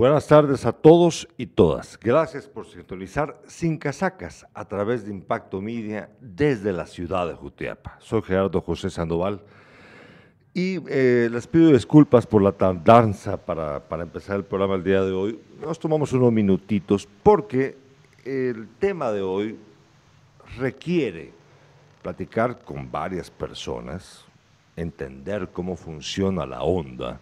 [0.00, 1.98] Buenas tardes a todos y todas.
[1.98, 7.96] Gracias por sintonizar Sin Casacas a través de Impacto Media desde la ciudad de Jutiapa.
[7.98, 9.40] Soy Gerardo José Sandoval
[10.54, 15.02] y eh, les pido disculpas por la tardanza para, para empezar el programa el día
[15.02, 15.40] de hoy.
[15.60, 17.76] Nos tomamos unos minutitos porque
[18.24, 19.58] el tema de hoy
[20.58, 21.32] requiere
[22.02, 24.24] platicar con varias personas,
[24.76, 27.20] entender cómo funciona la onda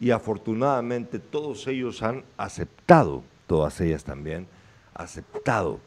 [0.00, 4.48] y afortunadamente todos ellos han aceptado, todas ellas también,
[4.94, 5.78] aceptado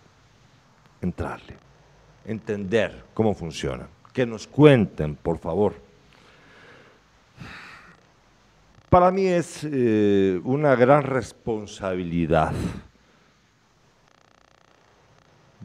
[1.02, 1.58] entrarle,
[2.24, 3.88] entender cómo funciona.
[4.14, 5.74] Que nos cuenten, por favor.
[8.88, 12.54] Para mí es eh, una gran responsabilidad.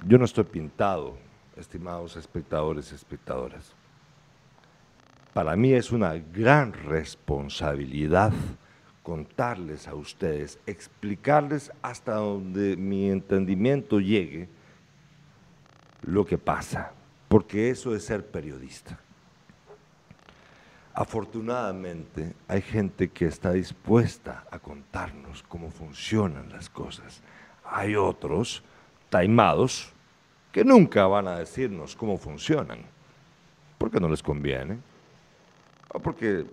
[0.07, 1.19] Yo no estoy pintado,
[1.55, 3.75] estimados espectadores y espectadoras
[5.39, 8.33] para mí es una gran responsabilidad
[9.05, 14.49] contarles a ustedes, explicarles hasta donde mi entendimiento llegue
[16.03, 16.91] lo que pasa,
[17.29, 18.99] porque eso es ser periodista.
[20.93, 27.23] Afortunadamente hay gente que está dispuesta a contarnos cómo funcionan las cosas.
[27.65, 28.65] Hay otros
[29.09, 29.93] taimados
[30.51, 32.81] que nunca van a decirnos cómo funcionan,
[33.79, 34.98] porque no les conviene
[35.89, 36.47] porque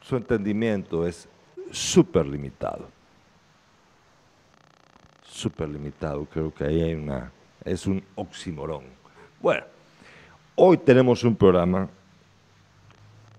[0.00, 1.28] su entendimiento es
[1.70, 2.88] súper limitado.
[5.22, 7.30] Súper limitado, creo que ahí hay una,
[7.64, 8.84] es un oximorón.
[9.40, 9.64] Bueno,
[10.56, 11.88] hoy tenemos un programa,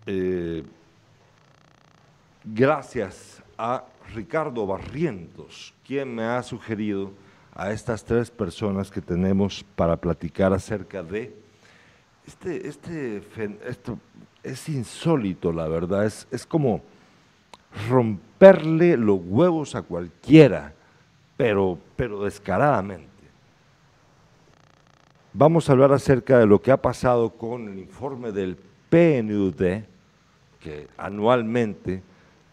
[0.06, 0.64] eh,
[2.44, 7.12] gracias a Ricardo Barrientos, quien me ha sugerido
[7.53, 11.36] a estas tres personas que tenemos para platicar acerca de
[12.30, 13.23] este, este,
[13.67, 13.97] esto,
[14.44, 16.81] es insólito, la verdad, es, es como
[17.89, 20.75] romperle los huevos a cualquiera,
[21.35, 23.09] pero, pero descaradamente.
[25.33, 28.57] Vamos a hablar acerca de lo que ha pasado con el informe del
[28.89, 29.84] PNUD,
[30.59, 32.03] que anualmente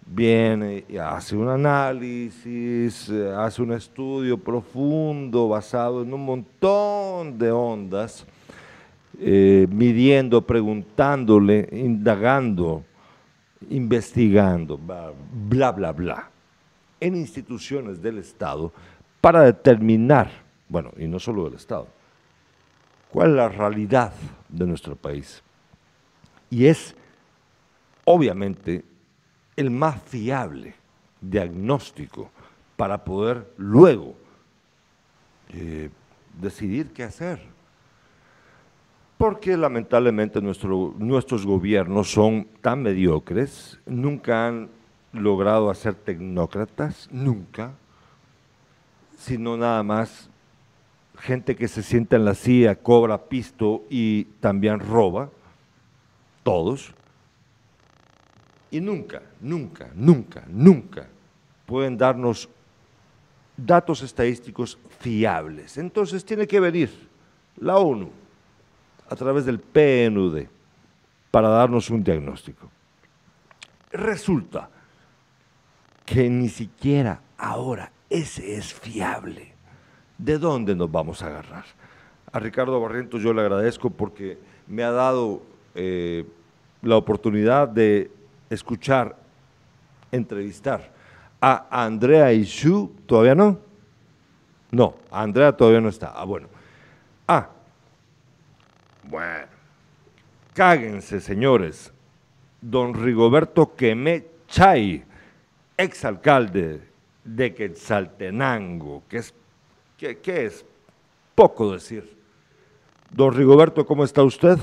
[0.06, 8.26] viene y hace un análisis, hace un estudio profundo basado en un montón de ondas
[9.18, 12.84] eh, midiendo, preguntándole, indagando,
[13.70, 16.30] investigando, bla, bla, bla,
[17.00, 18.72] en instituciones del Estado
[19.22, 20.30] para determinar,
[20.68, 21.88] bueno, y no solo del Estado,
[23.10, 24.12] cuál es la realidad
[24.50, 25.42] de nuestro país.
[26.50, 26.94] Y es,
[28.04, 28.84] obviamente,
[29.56, 30.74] el más fiable
[31.22, 32.30] diagnóstico
[32.76, 34.14] para poder luego
[35.48, 35.88] eh,
[36.38, 37.55] decidir qué hacer
[39.18, 44.68] porque lamentablemente nuestros gobiernos son tan mediocres, nunca han
[45.12, 47.72] logrado hacer tecnócratas, nunca,
[49.16, 50.28] sino nada más
[51.18, 55.30] gente que se sienta en la silla, cobra pisto y también roba,
[56.42, 56.92] todos,
[58.70, 61.08] y nunca, nunca, nunca, nunca
[61.64, 62.50] pueden darnos
[63.56, 65.78] datos estadísticos fiables.
[65.78, 66.90] Entonces tiene que venir
[67.56, 68.10] la ONU
[69.08, 70.44] a través del PNUD
[71.30, 72.70] para darnos un diagnóstico.
[73.92, 74.68] Resulta
[76.04, 79.52] que ni siquiera ahora ese es fiable.
[80.18, 81.64] ¿De dónde nos vamos a agarrar?
[82.32, 85.42] A Ricardo Barrientos yo le agradezco porque me ha dado
[85.74, 86.24] eh,
[86.82, 88.10] la oportunidad de
[88.50, 89.16] escuchar,
[90.10, 90.92] entrevistar
[91.40, 93.58] a Andrea Ishu, ¿todavía no?
[94.70, 96.12] No, Andrea todavía no está.
[96.14, 96.48] Ah, bueno.
[97.28, 97.48] Ah,
[99.08, 99.46] bueno,
[100.54, 101.92] cáguense, señores.
[102.60, 105.04] Don Rigoberto Quemé Chay,
[105.76, 106.82] exalcalde
[107.24, 109.34] de Quetzaltenango, que es,
[109.98, 110.64] que, es
[111.34, 112.16] poco decir.
[113.10, 114.58] Don Rigoberto, ¿cómo está usted?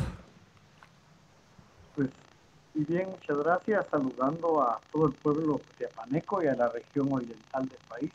[1.95, 2.09] Pues
[2.73, 7.67] bien, muchas gracias, saludando a todo el pueblo de Apaneco y a la región oriental
[7.67, 8.11] del país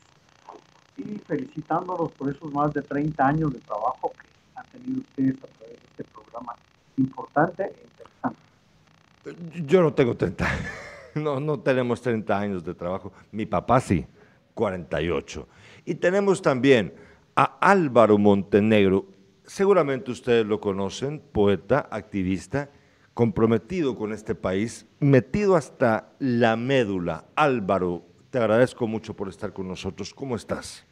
[0.99, 4.28] y felicitándolos por esos más de 30 años de trabajo que
[4.71, 6.55] tenido ustedes a través de este programa
[6.97, 9.67] importante e interesante.
[9.67, 10.47] Yo no tengo 30
[11.15, 13.13] no, no tenemos 30 años de trabajo.
[13.33, 14.07] Mi papá sí,
[14.55, 15.47] 48.
[15.85, 16.93] Y tenemos también
[17.37, 19.07] a Álvaro Montenegro.
[19.45, 22.71] Seguramente ustedes lo conocen, poeta, activista,
[23.15, 27.27] comprometido con este país, metido hasta la médula.
[27.35, 30.13] Álvaro, te agradezco mucho por estar con nosotros.
[30.13, 30.87] ¿Cómo estás?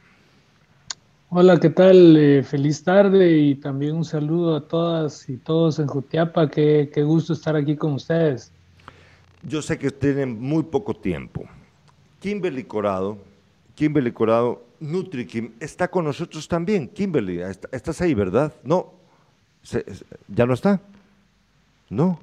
[1.29, 2.17] Hola, ¿qué tal?
[2.17, 6.49] Eh, feliz tarde y también un saludo a todas y todos en Jutiapa.
[6.49, 8.53] Qué, qué gusto estar aquí con ustedes.
[9.43, 11.45] Yo sé que tienen muy poco tiempo.
[12.21, 13.19] Kimberly Corado
[13.77, 16.89] Kimberly Corado, NutriKim, está con nosotros también.
[16.89, 17.41] Kimberly,
[17.71, 18.53] estás ahí, ¿verdad?
[18.65, 18.95] No,
[20.27, 20.81] ¿ya no está?
[21.91, 22.19] No.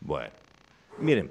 [0.00, 0.30] Bueno,
[0.98, 1.30] miren,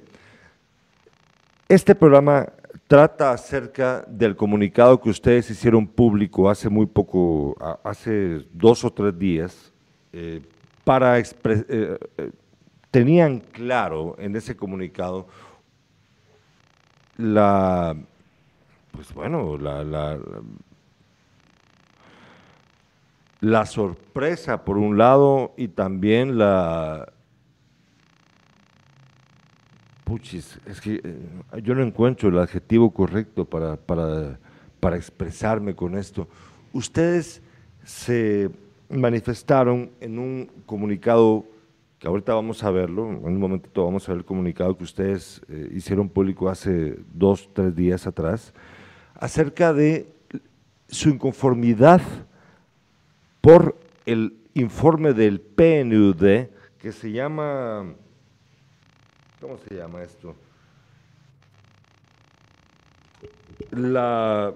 [1.68, 2.48] este programa
[2.90, 9.16] trata acerca del comunicado que ustedes hicieron público hace muy poco, hace dos o tres
[9.18, 9.72] días,
[10.12, 10.42] eh,
[10.84, 12.32] para eh, eh,
[12.90, 15.28] tenían claro en ese comunicado
[17.16, 17.96] la,
[18.92, 20.18] pues bueno, la,
[23.42, 27.14] la sorpresa por un lado y también la,
[30.66, 34.40] es que eh, yo no encuentro el adjetivo correcto para, para,
[34.80, 36.28] para expresarme con esto.
[36.74, 37.42] Ustedes
[37.84, 38.50] se
[38.90, 41.46] manifestaron en un comunicado
[42.00, 45.42] que ahorita vamos a verlo, en un momentito vamos a ver el comunicado que ustedes
[45.50, 48.54] eh, hicieron público hace dos, tres días atrás,
[49.16, 50.08] acerca de
[50.88, 52.02] su inconformidad
[53.42, 56.48] por el informe del PNUD
[56.78, 57.94] que se llama,
[59.40, 60.36] ¿cómo se llama esto?
[63.72, 64.54] La...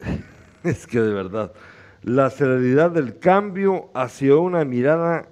[0.64, 1.52] es que de verdad,
[2.02, 5.28] la celeridad del cambio hacia una mirada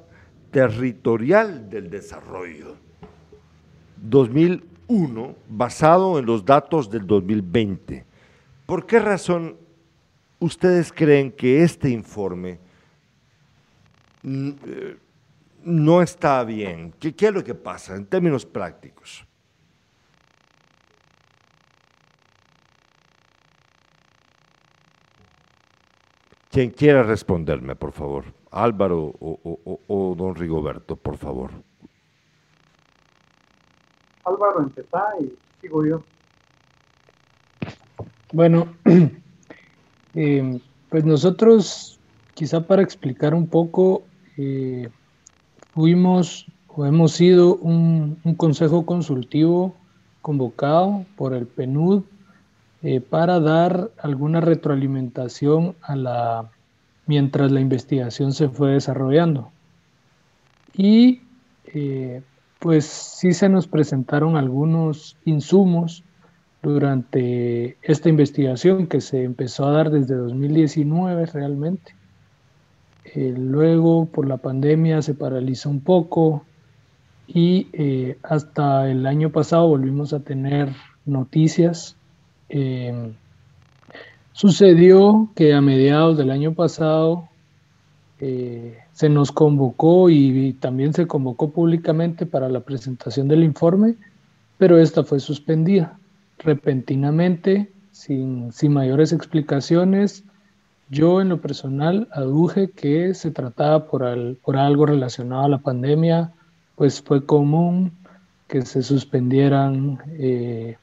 [0.50, 2.76] territorial del desarrollo.
[3.96, 8.04] 2001, basado en los datos del 2020.
[8.66, 9.56] ¿Por qué razón
[10.38, 12.58] ustedes creen que este informe
[14.22, 14.96] eh,
[15.64, 16.92] no está bien?
[16.98, 19.26] ¿Qué, ¿Qué, es lo que pasa en términos prácticos?
[26.50, 28.26] Quien quiera responderme, por favor.
[28.52, 31.50] Álvaro o, don Rigoberto, por favor.
[34.24, 36.04] Álvaro, empezá y sigo yo.
[38.32, 38.68] Bueno,
[40.14, 40.60] eh,
[40.90, 41.98] pues nosotros,
[42.34, 44.04] quizá para explicar un poco,
[44.36, 44.88] eh,
[45.74, 49.74] fuimos o hemos sido un, un consejo consultivo
[50.22, 52.02] convocado por el PNUD
[52.82, 56.50] eh, para dar alguna retroalimentación a la,
[57.06, 59.50] mientras la investigación se fue desarrollando.
[60.76, 61.22] Y
[61.66, 62.22] eh,
[62.58, 66.04] pues sí se nos presentaron algunos insumos
[66.62, 71.94] durante esta investigación que se empezó a dar desde 2019 realmente.
[73.14, 76.44] Eh, luego por la pandemia se paralizó un poco
[77.26, 77.68] y
[78.22, 80.68] hasta el año pasado volvimos a tener
[81.06, 81.96] noticias
[82.48, 83.14] Em,
[84.32, 87.28] sucedió que a mediados del año pasado
[88.20, 93.96] eh, se nos convocó y, también se convocó públicamente para la presentación del informe,
[94.58, 95.98] pero esta fue suspendida
[96.38, 100.24] repentinamente, sin, mayores explicaciones.
[100.90, 106.32] Yo en lo personal aduje que se trataba por, algo relacionado a la pandemia,
[106.76, 107.92] pues fue común
[108.48, 110.76] que se suspendieran eh,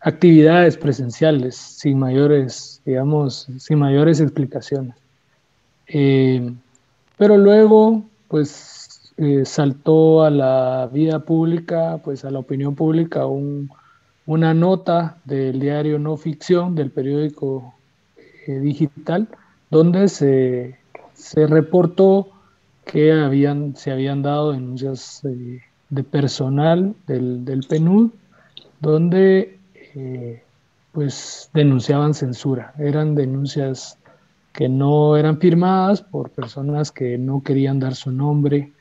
[0.00, 4.94] actividades presenciales sin mayores, digamos, sin mayores explicaciones.
[5.86, 6.52] Eh,
[7.16, 13.26] pero luego, pues, eh, saltó a la vida pública, pues a la opinión pública,
[14.26, 17.74] una nota del diario No Ficción, del periódico
[18.46, 19.28] digital,
[19.70, 20.76] donde se,
[21.14, 22.28] se, reportó
[22.84, 28.10] que habían, se habían dado denuncias de personal del, del PNUD,
[28.80, 29.58] donde
[30.92, 32.74] pues denunciaban censura.
[32.78, 33.98] Eran denuncias
[34.52, 38.72] que no eran firmadas por personas que no querían dar su nombre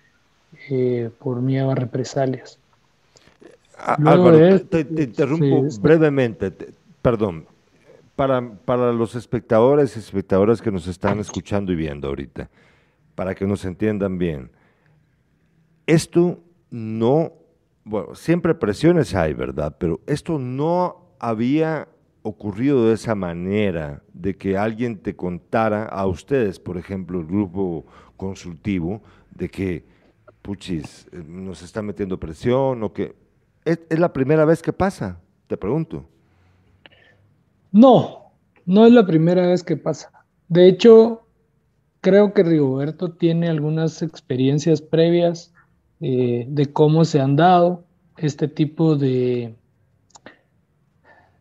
[0.69, 2.57] eh, por miedo a represalias.
[3.77, 6.51] Álvaro, te, interrumpo brevemente,
[7.01, 7.45] perdón,
[8.19, 12.49] para, para los espectadores y espectadoras que nos están escuchando y viendo ahorita,
[13.15, 14.51] para que nos entiendan bien,
[15.87, 17.31] esto no,
[17.85, 19.77] bueno, siempre presiones hay, ¿verdad?
[19.79, 21.87] Pero esto no había
[22.21, 27.85] ocurrido de esa manera, de que alguien te contara a ustedes, por ejemplo, el grupo
[28.17, 29.01] consultivo,
[29.33, 29.85] de que,
[30.41, 33.15] puchis, eh, nos está metiendo presión o que...
[33.63, 35.21] ¿Es, la primera vez que pasa?
[35.47, 36.05] Te pregunto.
[37.71, 38.31] No,
[38.65, 40.11] no es la primera vez que pasa.
[40.47, 41.21] De hecho,
[42.01, 45.53] creo que Rigoberto tiene algunas experiencias previas
[46.01, 47.83] eh, de cómo se han dado
[48.17, 49.55] este tipo de,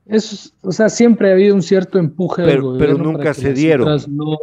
[0.08, 2.96] es, o sea, siempre ha habido un cierto empuje pero, del gobierno.
[2.96, 3.86] Pero nunca se dieron.
[4.08, 4.38] No,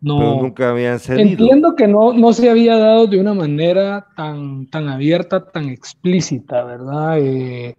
[0.00, 1.22] no, pero nunca habían cedido.
[1.22, 6.64] Entiendo que no, no se había dado de una manera tan, tan abierta, tan explícita,
[6.64, 7.18] ¿verdad?
[7.20, 7.76] Eh,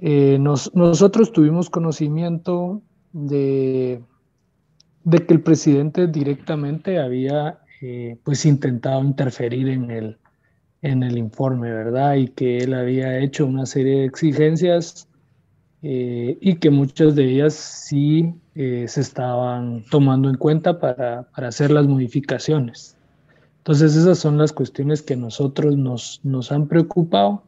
[0.00, 4.00] Eh, nosotros tuvimos conocimiento de,
[5.04, 10.18] de, que el presidente directamente había eh, pues intentado interferir en el,
[10.82, 12.14] en el informe, ¿verdad?
[12.14, 15.08] Y que él había hecho una serie de exigencias
[15.82, 21.70] eh, y que muchas de ellas sí se estaban tomando en cuenta para, para, hacer
[21.70, 22.96] las modificaciones.
[23.58, 27.44] Entonces esas son las cuestiones que nosotros nos, nos han preocupado.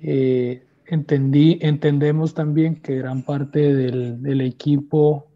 [0.00, 5.26] Eh, entendí, entendemos también que gran parte del, equipo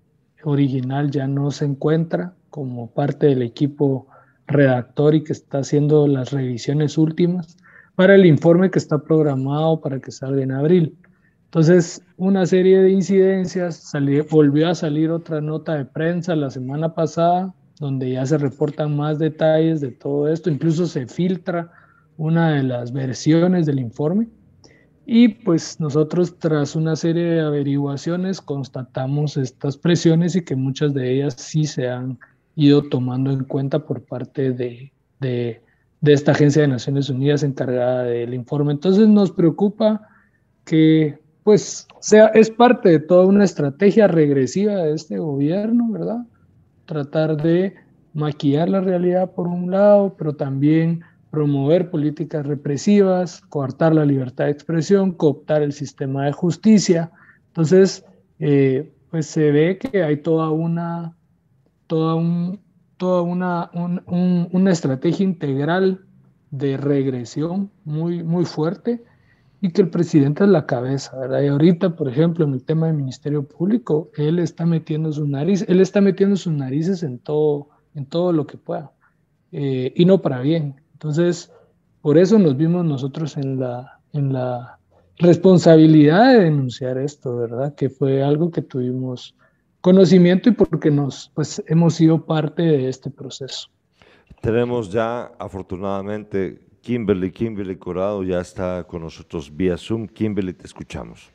[0.44, 4.06] original ya no se encuentra como parte del equipo
[4.46, 7.56] redactor y que está haciendo las revisiones últimas
[7.94, 10.96] para el informe que está programado para que salga en abril.
[11.46, 13.92] Entonces, una serie de incidencias,
[14.30, 19.18] volvió a salir otra nota de prensa la semana pasada, donde ya se reportan más
[19.18, 21.70] detalles de todo esto, incluso se filtra
[22.18, 24.28] una de las versiones del informe
[25.08, 31.12] y pues nosotros tras una serie de averiguaciones constatamos estas presiones y que muchas de
[31.12, 32.18] ellas sí se han
[32.56, 35.62] ido tomando en cuenta por parte de, de,
[36.02, 38.72] esta agencia de Naciones Unidas encargada del informe.
[38.72, 40.08] Entonces nos preocupa
[40.64, 46.26] que pues sea, es parte de toda una estrategia regresiva de este gobierno, ¿verdad?
[46.84, 47.75] Tratar de
[48.12, 54.52] maquillar la realidad por un lado, pero también promover políticas represivas, coartar la libertad de
[54.52, 57.11] expresión, cooptar el sistema de justicia.
[57.49, 58.04] Entonces,
[58.38, 61.16] eh, pues se ve que hay toda una,
[61.87, 62.61] toda un,
[62.97, 66.06] toda una, una estrategia integral
[66.50, 69.02] de regresión muy, muy fuerte
[69.61, 71.42] y que el presidente es la cabeza, ¿verdad?
[71.42, 75.68] Y ahorita, por ejemplo, en el tema del Ministerio Público, él está metiendo sus narices,
[75.68, 78.92] él está metiendo sus narices en todo, en todo lo que pueda,
[79.52, 80.76] eh, y no para bien.
[80.96, 81.52] Entonces,
[82.00, 84.78] por eso nos vimos nosotros en la, en la
[85.18, 87.74] responsabilidad de denunciar esto, ¿verdad?
[87.74, 89.36] Que fue algo que tuvimos
[89.82, 93.68] conocimiento y porque nos, pues, hemos sido parte de este proceso.
[94.40, 100.06] Tenemos ya, afortunadamente, Kimberly, Kimberly Corado ya está con nosotros vía Zoom.
[100.06, 101.30] Kimberly, te escuchamos.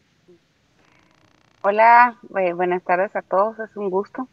[1.61, 4.27] Hola, eh, buenas tardes a todos, es un gusto.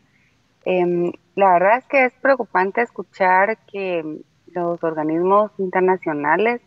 [0.65, 4.23] Em, la verdad es que es preocupante escuchar que
[4.59, 6.61] los organismos internacionales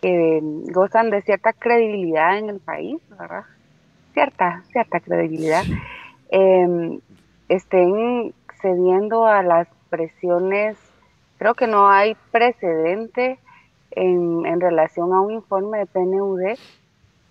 [0.00, 0.40] que
[0.72, 3.44] gozan de cierta credibilidad en el país, ¿verdad?
[4.12, 5.62] Cierta, cierta credibilidad,
[6.30, 7.00] em,
[7.48, 10.76] estén cediendo a las presiones,
[11.38, 13.38] creo que no hay precedente
[13.92, 16.58] en, en relación a un informe de PNUD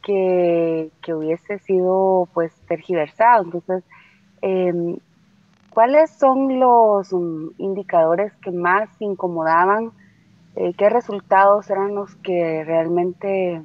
[0.04, 3.44] que, que hubiese sido pues tergiversado.
[3.44, 3.84] Entonces,
[4.42, 4.98] eh,
[5.74, 9.92] ¿Cuáles son los mm, indicadores que más incomodaban?
[10.58, 13.62] Eh, ¿Qué resultados eran los que realmente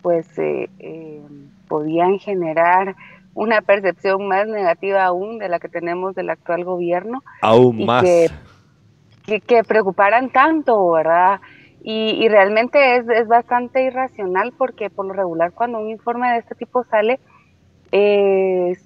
[0.00, 1.22] pues eh, eh,
[1.68, 2.96] podían generar
[3.34, 7.22] una percepción más negativa aún de la que tenemos del actual gobierno?
[7.42, 8.02] Aún más.
[8.02, 11.40] Que, que, preocuparan tanto, ¿verdad?
[11.82, 16.38] Y, y realmente es, es, bastante irracional porque por lo regular cuando un informe de
[16.38, 17.20] este tipo sale,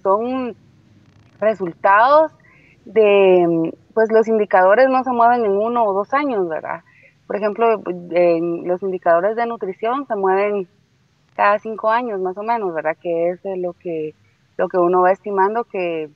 [0.03, 0.57] son
[1.43, 2.33] resultados
[2.85, 6.81] de, pues los indicadores no se mueven en uno o dos años, ¿verdad?
[7.27, 10.69] Por ejemplo, los indicadores de nutrición se mueven
[11.37, 12.97] cada cinco años más o menos, ¿verdad?
[13.01, 14.15] Que es lo que,
[14.57, 16.09] lo que uno va estimando que,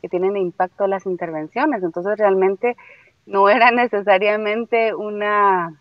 [0.00, 1.82] que tienen impacto las intervenciones.
[1.82, 2.76] Entonces realmente
[3.26, 5.80] no era necesariamente una,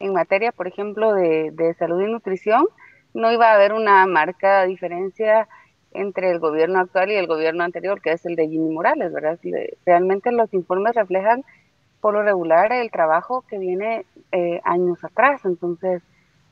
[0.00, 2.66] en materia, por ejemplo, de, de salud y nutrición,
[3.14, 5.48] no iba a haber una marcada diferencia
[5.94, 9.38] entre el gobierno actual y el gobierno anterior, que es el de Jimmy Morales, ¿verdad?
[9.86, 11.44] Realmente los informes reflejan
[12.00, 16.02] por lo regular el trabajo que viene eh, años atrás, entonces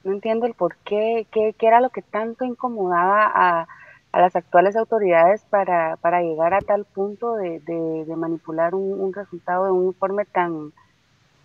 [0.05, 3.69] no entiendo el por qué, qué, era lo que tanto incomodaba a,
[4.13, 9.87] a las actuales autoridades para, llegar a tal punto de, manipular un, resultado de un
[9.87, 10.73] informe tan,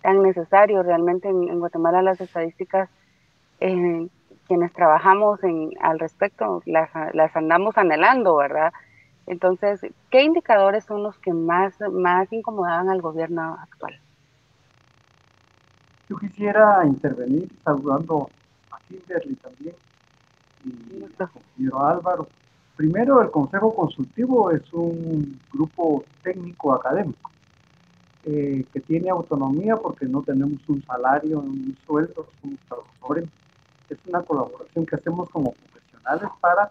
[0.02, 0.82] tan necesario.
[0.82, 2.88] Realmente en, Guatemala las estadísticas
[3.60, 4.08] eh,
[4.46, 8.72] quienes trabajamos en, al respecto las, las andamos anhelando, ¿verdad?
[9.26, 13.98] Entonces, ¿qué indicadores son los que más, más incomodaban al gobierno actual?
[16.08, 18.30] Yo quisiera intervenir saludando
[18.70, 19.74] a Kimberly también
[20.64, 22.28] y al compañero Álvaro.
[22.76, 27.30] Primero, el Consejo Consultivo es un grupo técnico académico
[28.24, 33.28] eh, que tiene autonomía porque no tenemos un salario, un sueldo, somos trabajadores
[33.94, 36.70] es una colaboración que hacemos como profesionales para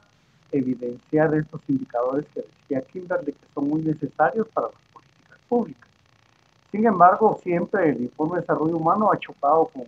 [0.51, 5.89] evidenciar estos indicadores que decía Kimberly que son muy necesarios para las políticas públicas.
[6.71, 9.83] Sin embargo, siempre el informe de desarrollo humano ha chocado con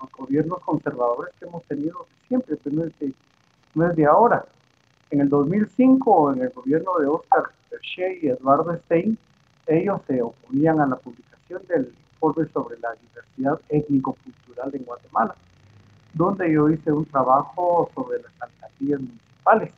[0.00, 3.14] los gobiernos conservadores que hemos tenido siempre, pues, desde
[3.74, 4.44] no es de ahora.
[5.10, 9.18] En el 2005, en el gobierno de Oscar Berché y Eduardo Stein,
[9.66, 15.34] ellos se oponían a la publicación del informe sobre la diversidad étnico-cultural en Guatemala,
[16.14, 19.72] donde yo hice un trabajo sobre las alcaldías municipales.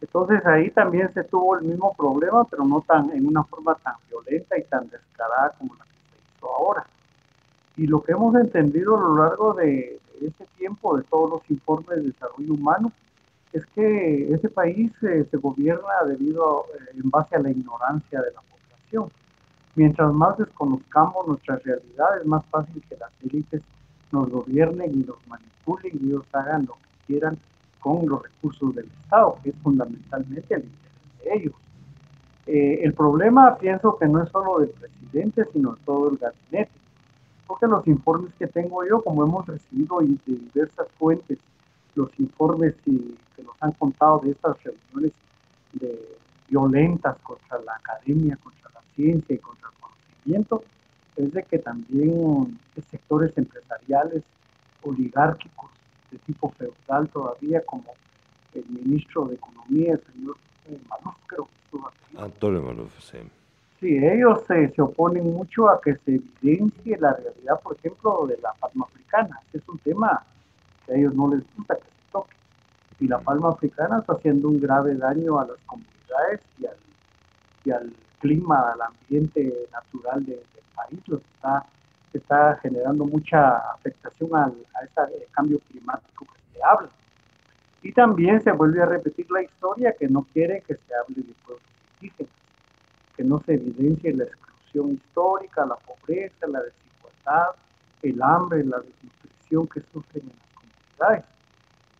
[0.00, 3.94] Entonces ahí también se tuvo el mismo problema, pero no tan en una forma tan
[4.08, 6.84] violenta y tan descarada como la que se hizo ahora.
[7.76, 11.96] Y lo que hemos entendido a lo largo de, ese tiempo, de todos los informes
[11.96, 12.92] de desarrollo humano,
[13.52, 18.32] es que ese país eh, se gobierna debido eh, en base a la ignorancia de
[18.32, 19.10] la población.
[19.74, 23.62] Mientras más desconozcamos nuestras realidades, más fácil que las élites
[24.12, 27.38] nos gobiernen y nos manipulen y ellos hagan lo que quieran
[27.80, 31.54] con los recursos del Estado, que es fundamentalmente el interés de ellos.
[32.46, 36.82] Eh, el problema pienso que no es solo del presidente, sino de todo el gabinete
[37.52, 41.38] porque los informes que tengo yo, como hemos recibido de diversas fuentes,
[41.94, 45.12] los informes que nos han contado de estas reuniones
[45.74, 46.16] de
[46.48, 50.64] violentas contra la academia, contra la ciencia y contra el conocimiento,
[51.16, 52.58] es de que también
[52.90, 54.22] sectores empresariales,
[54.82, 55.70] oligárquicos,
[56.10, 57.84] de tipo feudal todavía, como
[58.54, 60.36] el ministro de Economía, el señor
[60.68, 63.18] eh, Maluf, creo que estuvo Antonio Maluf, sí
[63.80, 68.52] Sí, ellos se oponen mucho a que se evidencie la realidad, por ejemplo, de la
[68.52, 69.40] palma africana.
[69.52, 70.24] Es un tema
[70.86, 72.36] que a ellos no les gusta que se toque.
[73.00, 76.76] Y la palma africana está haciendo un grave daño a las comunidades y al,
[77.64, 80.38] y al clima, al ambiente natural del
[80.74, 81.00] país.
[81.06, 81.20] Lo
[82.12, 86.88] está, generando mucha afectación al, a ese cambio climático que se habla.
[87.82, 91.34] Y también se vuelve a repetir la historia que no quiere que se hable de
[91.44, 91.64] pueblos
[92.00, 92.42] indígenas
[93.16, 97.54] que no se evidencie la exclusión histórica, la pobreza, la desigualdad,
[98.02, 101.24] el hambre, la desnutrición que sufren en las comunidades.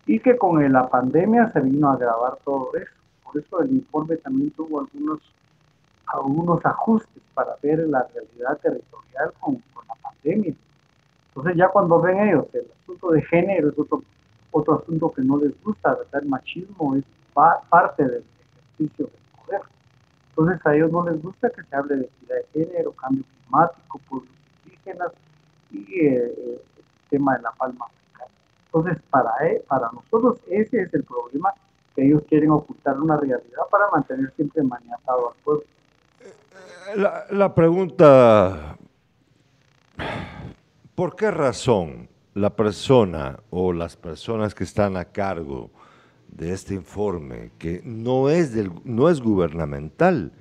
[0.07, 2.91] Y que con la pandemia se vino a agravar todo eso.
[3.25, 5.21] Por eso el informe también tuvo algunos,
[6.07, 10.55] algunos ajustes para ver la realidad territorial con, la pandemia.
[11.29, 14.03] Entonces ya cuando ven ellos el asunto de género es otro,
[14.51, 16.23] otro asunto que no les gusta, ¿verdad?
[16.23, 18.25] El machismo es parte del
[18.79, 19.63] ejercicio del poder.
[20.31, 24.01] Entonces a ellos no les gusta que se hable de equidad de género, cambio climático,
[24.09, 24.31] pueblos
[24.65, 25.13] indígenas
[25.71, 28.31] y eh, el tema de la palma africana.
[28.67, 31.53] Entonces para, eh, para nosotros ese es el problema,
[31.95, 35.65] que ellos quieren ocultar una realidad para mantener siempre maniatado al pueblo.
[37.31, 38.77] La, pregunta,
[40.95, 45.71] ¿por qué razón la persona o las personas que están a cargo
[46.29, 50.33] de este informe, que no es, del, no es gubernamental,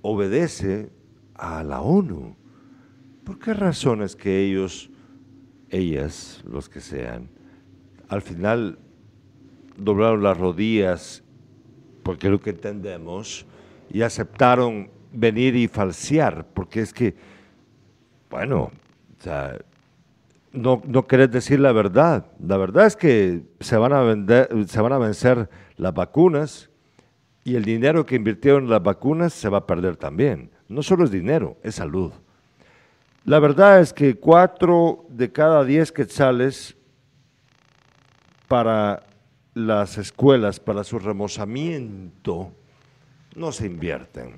[0.00, 0.90] obedece
[1.34, 2.36] a la ONU.
[3.24, 4.90] ¿Por qué razones que ellos,
[5.70, 7.28] ellas, los que sean,
[8.08, 8.78] al final
[9.76, 11.22] doblaron las rodillas,
[12.02, 13.46] porque lo que entendemos,
[13.90, 16.46] y aceptaron venir y falsear?
[16.52, 17.14] Porque es que,
[18.30, 18.70] bueno,
[20.52, 22.26] no, no querés decir la verdad.
[22.38, 26.70] La verdad es que se van, a vender, se van a vencer las vacunas
[27.44, 30.50] y el dinero que invirtieron en las vacunas se va a perder también.
[30.68, 32.12] No solo es dinero, es salud.
[33.24, 36.76] La verdad es que cuatro de cada diez quetzales
[38.48, 39.02] para
[39.54, 42.52] las escuelas, para su remozamiento,
[43.34, 44.36] no se invierten.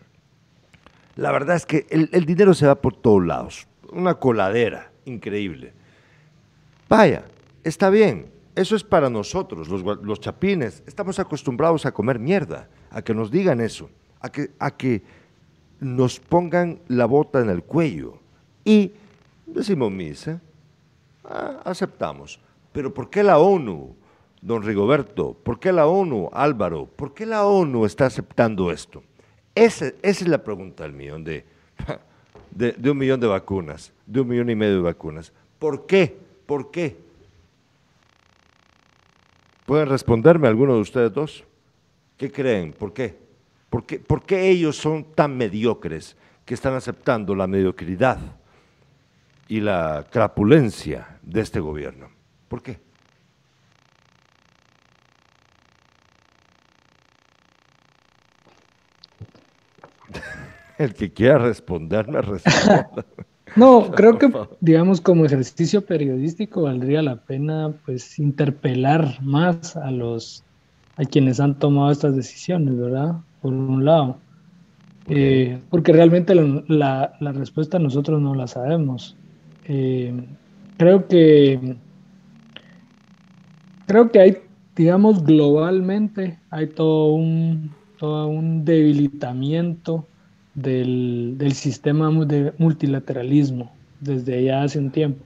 [1.16, 3.66] La verdad es que el, dinero se va por todos lados.
[3.90, 5.72] Una coladera increíble.
[6.90, 7.24] Vaya,
[7.64, 10.82] está bien, eso es para nosotros, los, chapines.
[10.86, 13.88] Estamos acostumbrados a comer mierda, a que nos digan eso,
[14.20, 15.02] a que, a que
[15.80, 18.18] nos pongan la bota en el cuello.
[18.62, 18.92] Y
[19.46, 20.42] decimos misa,
[21.24, 22.38] ah, aceptamos.
[22.72, 23.96] Pero ¿por qué la ONU,
[24.42, 25.32] don Rigoberto?
[25.32, 26.84] ¿Por qué la ONU, Álvaro?
[26.94, 29.02] ¿Por qué la ONU está aceptando esto?
[29.56, 31.44] Esa es la pregunta del millón de,
[32.50, 35.32] de un millón de vacunas, de un millón y medio de vacunas.
[35.58, 36.16] ¿Por qué?
[36.46, 36.96] ¿Por qué?
[39.64, 41.44] ¿Pueden responderme alguno de ustedes dos?
[42.16, 42.72] ¿Qué creen?
[42.72, 43.16] ¿Por qué?
[43.70, 48.18] ¿Por qué, ¿Por qué ellos son tan mediocres que están aceptando la mediocridad
[49.48, 52.08] y la crapulencia de este gobierno?
[52.48, 52.78] ¿Por qué?
[60.78, 62.90] El que quiera responderme, responda.
[63.54, 70.42] No, creo que, digamos, como ejercicio periodístico valdría la pena, pues, interpelar más a los,
[70.96, 73.14] a quienes han tomado estas decisiones, ¿verdad?
[73.40, 74.18] Por un lado.
[75.08, 79.16] Eh, porque realmente la, respuesta nosotros no la sabemos.
[79.64, 80.12] Eh,
[80.76, 81.76] creo que,
[83.86, 84.36] creo que hay
[84.76, 90.06] digamos, globalmente hay todo un, todo un debilitamiento
[90.56, 95.24] del, sistema de multilateralismo desde ya hace un tiempo.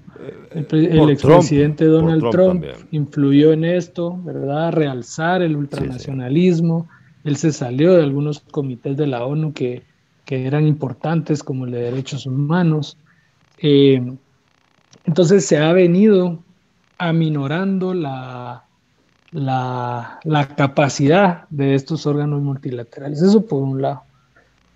[0.51, 4.73] El, el expresidente Donald Trump, influyó en esto, ¿verdad?
[4.73, 6.89] Realzar el ultranacionalismo.
[7.25, 9.83] Él se salió de algunos comités de la ONU que,
[10.27, 12.99] que eran importantes, como el de derechos humanos.
[13.59, 14.03] Eh,
[15.05, 16.39] entonces se ha venido
[16.99, 18.65] aminorando la,
[19.33, 23.23] la, capacidad de estos órganos multilaterales.
[23.23, 24.03] Eso por un lado.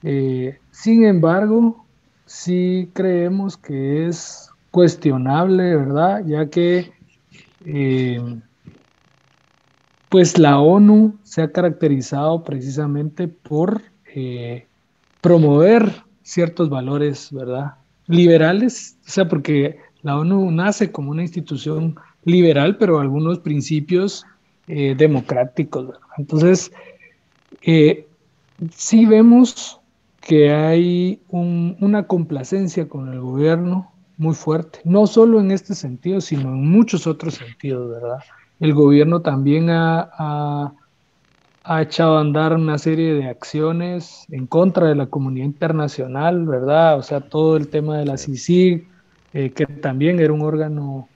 [0.06, 1.86] Eh, sin embargo,
[2.26, 6.22] sí creemos que es cuestionable, ¿verdad?
[6.26, 6.92] Ya que
[7.64, 8.20] eh,
[10.10, 13.80] pues la ONU se ha caracterizado precisamente por
[14.14, 14.66] eh,
[15.22, 15.90] promover
[16.22, 17.76] ciertos valores, ¿verdad?
[18.06, 24.26] Liberales, o sea, porque la ONU nace como una institución liberal, pero algunos principios
[24.66, 25.88] democráticos.
[25.88, 26.00] ¿verdad?
[26.16, 26.72] Entonces,
[28.70, 29.80] sí vemos
[30.26, 36.50] que hay una complacencia con el gobierno muy fuerte, no solo en este sentido, sino
[36.50, 38.18] en muchos otros sentidos, ¿verdad?
[38.60, 40.72] El gobierno también ha
[41.64, 46.98] ha echado a andar una serie de acciones en contra de la comunidad internacional, ¿verdad?
[46.98, 48.86] O sea, todo el tema de la CICIG,
[49.32, 51.08] eh, que también era un órgano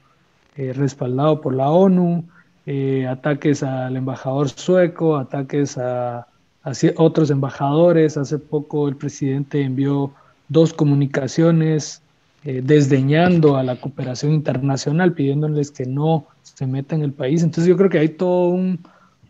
[0.57, 2.25] eh, respaldado por la ONU,
[2.65, 6.27] eh, ataques al embajador sueco, ataques a,
[6.69, 8.17] a, otros embajadores.
[8.17, 10.13] Hace poco el presidente envió
[10.49, 12.03] dos comunicaciones
[12.45, 17.43] desdeñando a la cooperación internacional, pidiéndoles que no se meta en el país.
[17.43, 18.81] Entonces yo creo que hay todo un,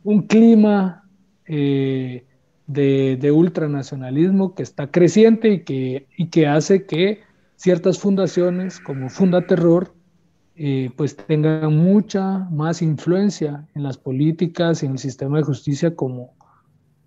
[0.05, 1.05] un clima
[1.47, 2.25] eh,
[2.67, 7.23] de, ultranacionalismo que está creciente y que, y que hace que
[7.57, 9.95] ciertas fundaciones como Funda Terror
[10.55, 15.97] eh, pues tengan mucha más influencia en las políticas y en el sistema de justicia
[15.97, 16.35] como,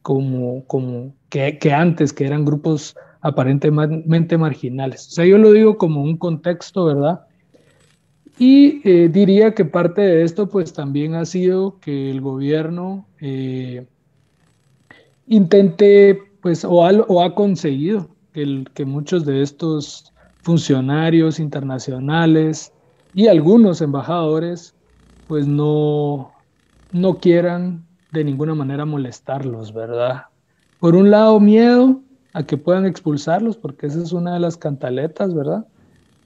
[0.02, 5.08] como, como que, antes, que eran grupos aparentemente marginales.
[5.08, 7.22] O sea, yo lo digo como un contexto, ¿verdad?
[8.40, 13.06] Y eh, diría que parte de esto pues también ha sido que el gobierno
[15.28, 20.12] intente, pues, o ha, conseguido que, que muchos de estos
[20.42, 22.74] funcionarios internacionales
[23.14, 24.74] y algunos embajadores,
[25.28, 26.32] pues no,
[26.92, 30.26] no quieran de ninguna manera molestarlos, ¿verdad?
[30.80, 32.02] Por un lado, miedo
[32.34, 35.65] a que puedan expulsarlos, porque esa es una de las cantaletas, ¿verdad?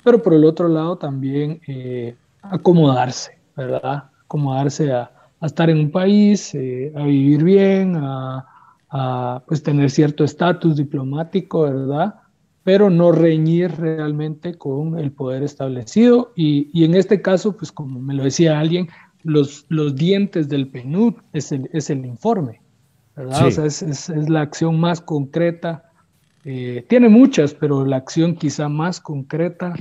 [0.04, 4.06] Pero por el otro lado también eh, acomodarse, ¿verdad?
[4.26, 8.48] Acomodarse a, estar en un país, eh, a vivir bien, a,
[8.90, 12.16] a pues, tener cierto estatus diplomático, ¿verdad?
[12.64, 16.32] Pero no reñir realmente con el poder establecido.
[16.36, 18.88] Y, y, en este caso, pues como me lo decía alguien,
[19.26, 22.62] los, los dientes del PNUD es el, es el informe,
[23.16, 23.48] ¿verdad?
[23.48, 25.92] O sea, es, es, es, la acción más concreta.
[26.46, 29.74] Eh, tiene muchas, pero la acción quizá más concreta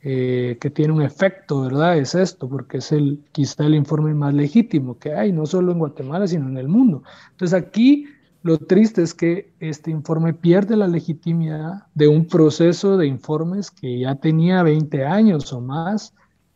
[0.00, 1.98] eh, que tiene un efecto, ¿verdad?
[1.98, 5.80] Es esto, porque es el, quizá el informe más legítimo que hay, no solo en
[5.80, 7.02] Guatemala, sino en el mundo.
[7.32, 8.06] Entonces aquí
[8.42, 13.98] lo triste es que este informe pierde la legitimidad de un proceso de informes que
[13.98, 16.14] ya tenía 20 años o más.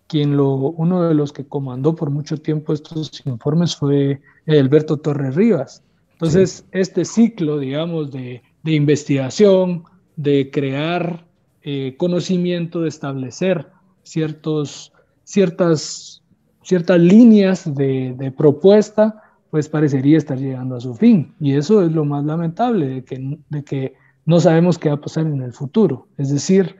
[0.08, 5.34] Quien lo, uno de los que comandó por mucho tiempo estos informes fue Alberto Torres
[5.36, 5.82] Rivas.
[6.12, 9.84] Entonces, este ciclo, digamos, de, investigación,
[10.16, 11.24] de crear
[11.62, 13.68] eh, conocimiento, de establecer
[14.02, 14.92] ciertos,
[15.22, 16.22] ciertas,
[16.62, 21.34] ciertas líneas de, de propuesta, pues parecería estar llegando a su fin.
[21.40, 23.94] Y eso es lo más lamentable, de que, de que
[24.26, 26.08] no sabemos qué va a pasar en el futuro.
[26.18, 26.76] Es decir,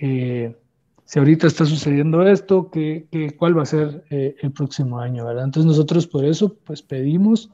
[0.00, 0.56] eh,
[1.10, 5.24] si ahorita está sucediendo esto, ¿qué, cuál va a ser eh, el próximo año?
[5.26, 5.42] ¿verdad?
[5.42, 7.50] Entonces nosotros por eso pues pedimos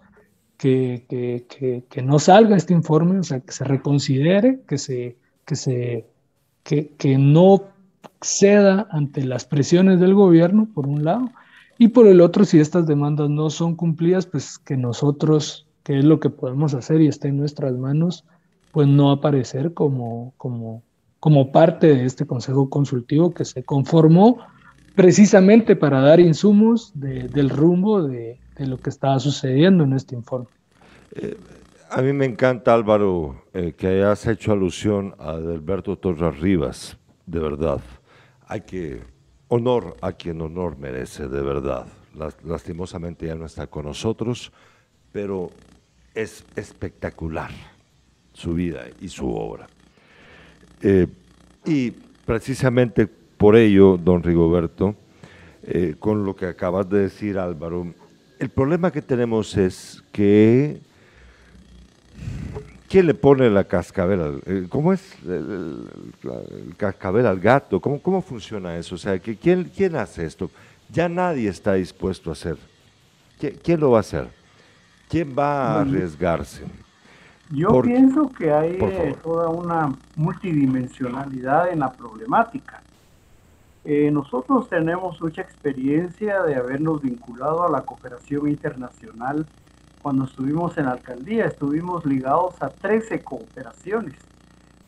[0.59, 5.17] que, que, que, no salga este informe, o sea, que se reconsidere, que, se,
[5.47, 6.05] que, se,
[6.65, 7.65] que no
[8.21, 11.31] ceda ante las presiones del gobierno, por un lado,
[11.79, 16.05] y por el otro, si estas demandas no son cumplidas, pues que nosotros, que es
[16.05, 18.27] lo que podemos hacer y está en nuestras manos,
[18.73, 20.83] pues no aparecer como, como,
[21.21, 24.39] como parte de este Consejo Consultivo que se conformó
[24.95, 30.47] precisamente para dar insumos del rumbo de, lo que estaba sucediendo en este informe.
[31.15, 31.37] Eh,
[31.91, 37.39] a mí me encanta, Álvaro, eh, que hayas hecho alusión a Alberto Torres Rivas, de
[37.39, 37.81] verdad.
[38.49, 39.03] Hay que
[39.49, 41.87] honor a quien honor merece, de verdad.
[42.45, 44.51] Lastimosamente ya no está con nosotros,
[45.13, 45.51] pero
[46.15, 47.51] es espectacular
[48.33, 49.67] su vida y su obra.
[50.83, 51.07] Eh,
[51.65, 51.91] y
[52.25, 54.95] precisamente por ello, don Rigoberto,
[55.63, 57.93] eh, con lo que acabas de decir, Álvaro,
[58.39, 60.81] el problema que tenemos es que
[62.89, 64.21] ¿Quién le pone la cascabel?
[64.21, 65.89] Al, eh, ¿Cómo es el,
[66.77, 67.81] cascabel al gato?
[67.81, 68.95] ¿Cómo, ¿Cómo funciona eso?
[68.95, 70.51] O sea, ¿quién, ¿quién hace esto?
[70.89, 72.57] Ya nadie está dispuesto a hacer.
[73.63, 74.29] ¿Quién, lo va a hacer?
[75.09, 76.63] ¿Quién va a arriesgarse?
[77.51, 82.83] Yo pienso que hay eh, toda una multidimensionalidad en la problemática.
[83.85, 89.47] Eh, nosotros tenemos mucha experiencia de habernos vinculado a la cooperación internacional
[90.03, 94.15] cuando estuvimos en la alcaldía, estuvimos ligados a 13 cooperaciones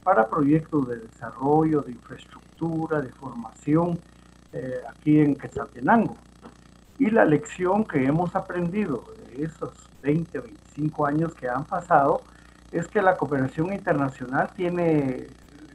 [0.02, 3.98] para proyectos de desarrollo, de infraestructura, de formación
[4.52, 6.16] eh, aquí en Quetzaltenango.
[6.98, 9.70] Y la lección que hemos aprendido de esos
[10.02, 12.22] 20, 25 años que han pasado
[12.72, 15.26] es que la cooperación internacional tiene,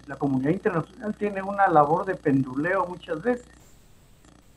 [0.08, 3.64] la comunidad internacional tiene una labor de penduleo muchas veces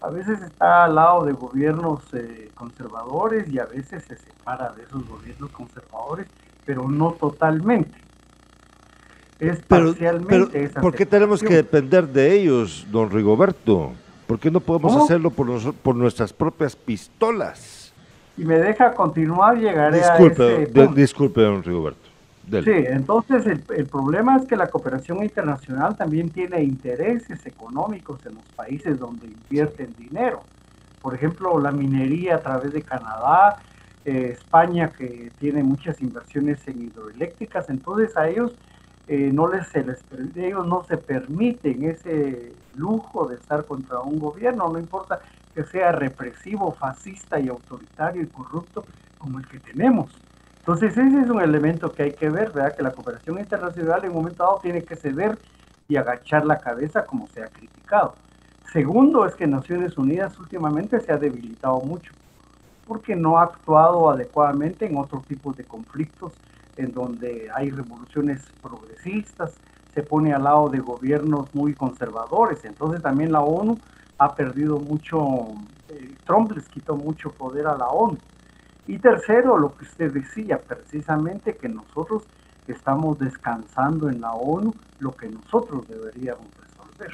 [0.01, 4.83] a veces está al lado de gobiernos eh, conservadores y a veces se separa de
[4.83, 6.27] esos gobiernos conservadores,
[6.65, 7.99] pero no totalmente.
[9.39, 13.93] Es parcialmente ¿Por qué tenemos que depender de ellos, don Rigoberto?
[14.27, 17.93] ¿Por qué no podemos hacerlo por, por nuestras propias pistolas?
[18.37, 22.06] Y me deja continuar, llegaré disculpe, a ese Disculpe, don Rigoberto.
[22.49, 28.37] Sí, entonces el, el, problema es que la cooperación internacional también tiene intereses económicos en
[28.37, 30.43] los países donde invierten dinero.
[31.03, 33.59] Por ejemplo, la minería a través de Canadá,
[34.05, 38.53] eh, España que tiene muchas inversiones en hidroeléctricas, entonces a ellos
[39.09, 39.99] eh, no les se les
[40.37, 45.21] ellos no se permiten ese lujo de estar contra un gobierno, no importa
[45.55, 48.85] que sea represivo, fascista y autoritario y corrupto
[49.19, 50.11] como el que tenemos.
[50.67, 52.75] Entonces ese es un elemento que hay que ver, ¿verdad?
[52.75, 55.39] Que la cooperación internacional en un momento dado tiene que ceder
[55.87, 58.17] y agachar la cabeza como se ha criticado.
[58.73, 62.13] Segundo es que Naciones Unidas últimamente se ha debilitado mucho
[62.85, 66.33] porque no ha actuado adecuadamente en otros tipos de conflictos
[66.77, 69.53] en donde hay revoluciones progresistas,
[69.95, 72.65] se pone al lado de gobiernos muy conservadores.
[72.65, 73.79] Entonces también la ONU
[74.19, 75.47] ha perdido mucho,
[75.91, 78.19] eh, Trump les quitó mucho poder a la ONU.
[78.87, 82.23] Y tercero, lo que usted decía, precisamente que nosotros
[82.69, 87.13] estamos descansando en la ONU lo que nosotros deberíamos resolver.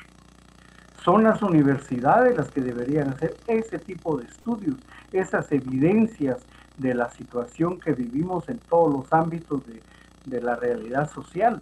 [1.03, 4.77] Son las universidades las que deberían hacer ese tipo de estudios,
[5.13, 6.45] esas evidencias
[6.77, 11.61] de la situación que vivimos en todos los ámbitos de, la realidad social.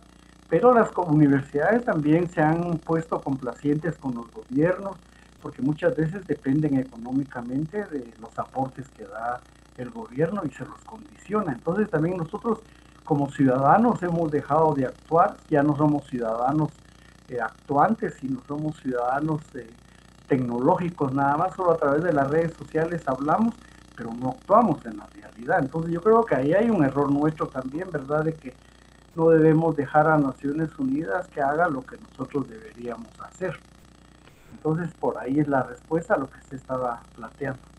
[0.49, 4.97] Pero las universidades también se han puesto complacientes con los gobiernos,
[5.41, 9.41] porque muchas veces dependen económicamente de los aportes que da
[9.77, 11.53] el gobierno y se los condiciona.
[11.53, 12.61] Entonces también nosotros
[13.05, 16.71] como ciudadanos hemos dejado de actuar, ya no somos ciudadanos
[17.29, 19.69] eh, actuantes, sino somos ciudadanos eh,
[20.29, 23.55] tecnológicos, nada más solo a través de las redes sociales hablamos,
[23.97, 25.59] pero no actuamos en la realidad.
[25.59, 28.25] Entonces yo creo que ahí hay un error nuestro también, ¿verdad?
[28.25, 28.55] De que
[29.17, 33.59] no debemos dejar a Naciones Unidas que haga lo que nosotros deberíamos hacer.
[34.53, 37.70] Entonces por ahí es la respuesta a lo que se estaba planteando.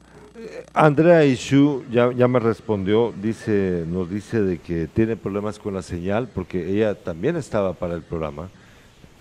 [0.73, 5.81] Andrea Ishu ya, ya me respondió, dice, nos dice de que tiene problemas con la
[5.81, 8.49] señal porque ella también estaba para el programa,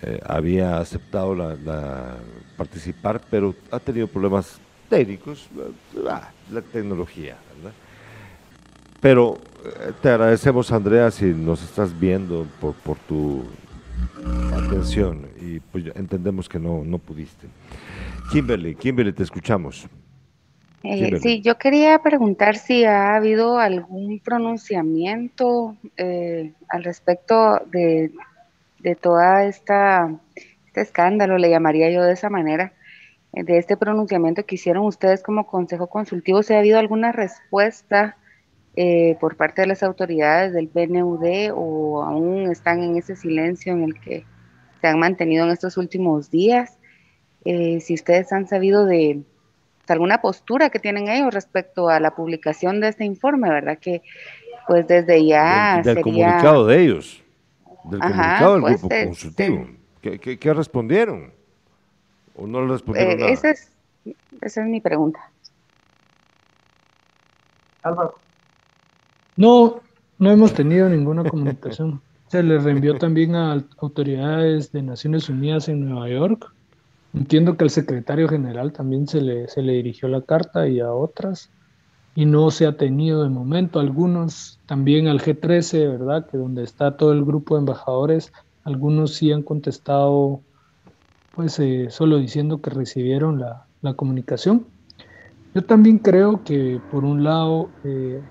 [0.01, 2.15] eh, había aceptado la,
[2.57, 5.47] participar, pero ha tenido problemas técnicos,
[5.95, 6.31] la
[6.71, 7.37] tecnología,
[8.99, 13.43] Pero eh, te agradecemos, Andrea, si nos estás viendo por, por tu
[14.53, 17.47] atención y pues entendemos que no, no pudiste.
[18.31, 19.87] Kimberly, Kimberly, te escuchamos.
[20.83, 28.11] Eh, sí, yo quería preguntar si ha habido algún pronunciamiento eh, al respecto de,
[28.79, 30.11] de toda esta
[30.65, 32.73] este escándalo, le llamaría yo de esa manera,
[33.33, 38.17] eh, de este pronunciamiento que hicieron ustedes como Consejo Consultivo, si ha habido alguna respuesta
[39.19, 43.99] por parte de las autoridades del PNUD o aún están en ese silencio en el
[43.99, 44.23] que
[44.79, 46.77] se han mantenido en estos últimos días.
[47.43, 49.23] si ustedes han sabido de,
[49.91, 53.77] alguna postura que tienen ellos respecto a la publicación de este informe, ¿verdad?
[53.79, 54.01] Que
[54.67, 57.23] pues desde ya del, comunicado de ellos,
[57.85, 59.67] del comunicado del pues, grupo consultivo.
[60.01, 61.31] ¿Qué, respondieron?
[62.35, 63.71] ¿O no respondieron eh, Esa es,
[64.41, 65.19] esa es mi pregunta.
[67.83, 68.15] Álvaro.
[69.35, 69.81] No,
[70.17, 72.01] no hemos tenido ninguna comunicación.
[72.27, 76.53] Se le reenvió también a autoridades de Naciones Unidas en Nueva York
[77.13, 80.91] Entiendo que al secretario general también se le, se le dirigió la carta y a
[80.91, 81.49] otras,
[82.15, 83.79] y no se ha tenido de momento.
[83.79, 86.27] Algunos también al G13, ¿verdad?
[86.29, 88.31] Que donde está todo el grupo de embajadores,
[88.63, 90.41] algunos sí han contestado,
[91.35, 94.65] pues eh, solo diciendo que recibieron la, la comunicación.
[95.53, 98.21] yo también creo que por un lado, eh,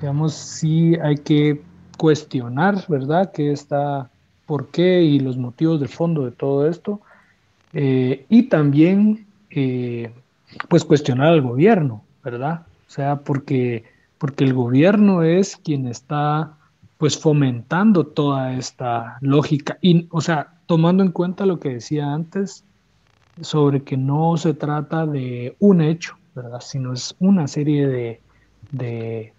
[0.00, 1.62] digamos, sí hay que
[1.96, 3.32] cuestionar, ¿verdad?
[3.32, 4.10] ¿Qué está,
[4.46, 7.00] por qué y los motivos de fondo de todo esto.
[7.74, 10.12] Eh, y también, eh,
[10.68, 12.62] pues, cuestionar al gobierno, ¿verdad?
[12.86, 13.84] O sea, porque,
[14.18, 16.56] porque el gobierno es quien está,
[16.98, 19.76] pues, fomentando toda esta lógica.
[19.80, 22.64] Y, o sea, tomando en cuenta lo que decía antes
[23.40, 26.60] sobre que no se trata de un hecho, ¿verdad?
[26.60, 28.20] Sino es una serie de,
[28.70, 29.32] de,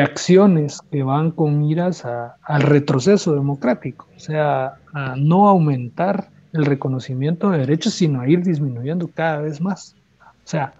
[0.00, 7.50] acciones que van con miras al retroceso democrático, o sea, a no aumentar el reconocimiento
[7.50, 9.94] de derechos, sino a ir disminuyendo cada vez más.
[10.20, 10.72] O sea,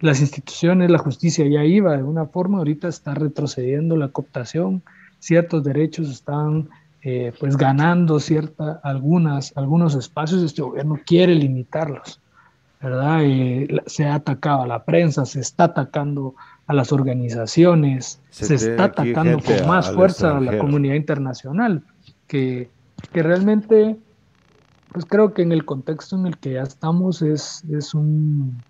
[0.00, 4.82] las instituciones, la justicia ya iba de una forma, ahorita está retrocediendo la cooptación,
[5.20, 6.70] ciertos derechos están
[7.02, 12.20] eh, pues ganando cierta, algunas, algunos espacios, este gobierno quiere limitarlos.
[12.80, 13.20] ¿verdad?
[13.22, 16.34] Eh, se ha atacado a la prensa, se está atacando
[16.66, 21.82] a las organizaciones, se, está atacando con más fuerza a la comunidad internacional,
[22.26, 22.70] que,
[23.12, 23.96] que, realmente,
[24.92, 28.62] pues creo que en el contexto en el que ya estamos es, es un,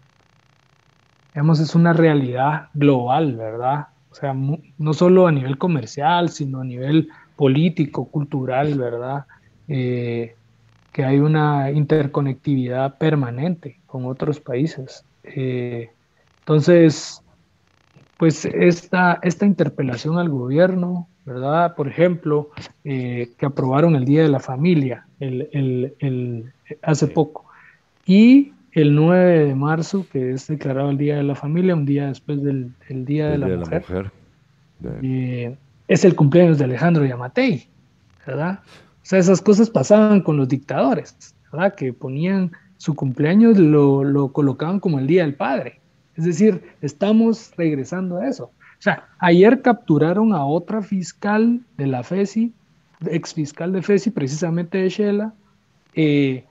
[1.33, 3.89] digamos, es una realidad global, ¿verdad?
[4.11, 9.25] O sea, no solo a nivel comercial, sino a nivel político, cultural, ¿verdad?
[9.69, 10.35] Eh,
[10.93, 15.05] que hay una interconectividad permanente con otros países.
[15.23, 15.91] Eh,
[16.41, 17.23] entonces,
[18.19, 21.77] pues esta, esta interpelación al gobierno, ¿verdad?
[21.77, 22.51] Por ejemplo,
[22.83, 27.45] eh, que aprobaron el Día de la Familia el, hace poco.
[28.05, 32.09] Y el 9 de marzo, que es declarado el Día de la Familia, un día
[32.09, 34.11] después del, Día de, la, Mujer,
[35.03, 37.69] eh, es el cumpleaños de Alejandro Yamatei,
[38.27, 38.61] ¿verdad?
[38.65, 41.77] O sea, esas cosas pasaban con los dictadores, ¿verdad?
[41.77, 45.79] Que ponían su cumpleaños, lo, lo colocaban como el Día del Padre.
[46.17, 48.51] Es decir, estamos regresando a eso.
[48.81, 52.51] O sea, ayer capturaron a otra fiscal de la FESI,
[53.05, 55.35] ex fiscal de FESI, precisamente de Shela,
[55.95, 56.47] eh,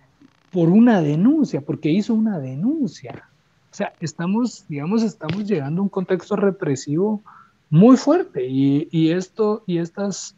[0.51, 3.23] por una denuncia, porque hizo una denuncia.
[3.71, 7.23] O sea, estamos, digamos, estamos llegando a un contexto represivo
[7.71, 10.35] muy fuerte y, y esto y estas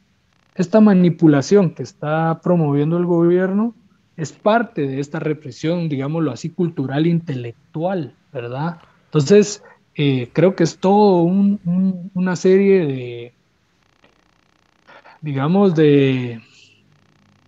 [0.56, 3.74] esta manipulación que está promoviendo el gobierno
[4.16, 8.80] es parte de esta represión, digámoslo así, cultural, intelectual, ¿verdad?
[9.06, 9.64] Entonces,
[9.96, 13.34] eh, creo que es todo una serie de,
[15.22, 16.42] digamos, de,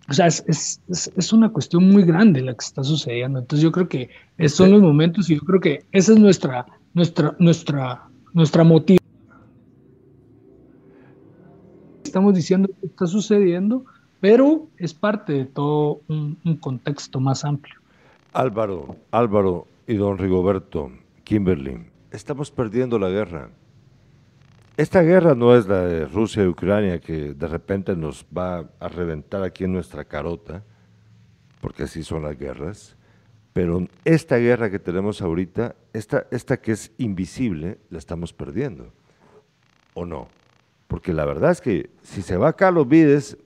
[0.08, 3.38] o sea, es, una cuestión muy grande la que está sucediendo.
[3.38, 6.66] Entonces, yo creo que esos son los momentos y yo creo que esa es nuestra,
[6.92, 9.04] nuestra, nuestra, nuestra motivación
[12.14, 13.84] estamos diciendo que está sucediendo,
[14.20, 17.74] pero es parte de todo un, contexto más amplio.
[18.32, 20.92] Álvaro, Álvaro y don Rigoberto,
[21.24, 21.76] Kimberly,
[22.14, 23.50] estamos perdiendo la guerra.
[24.76, 28.88] Esta guerra no es la de Rusia y Ucrania que de repente nos va a
[28.88, 30.62] reventar aquí en nuestra carota,
[31.60, 32.96] porque así son las guerras,
[33.52, 38.92] pero esta guerra que tenemos ahorita, esta, esta que es invisible, la estamos perdiendo,
[39.94, 40.28] ¿o no?
[40.88, 43.36] Porque la verdad es que si se va Carlos Vides,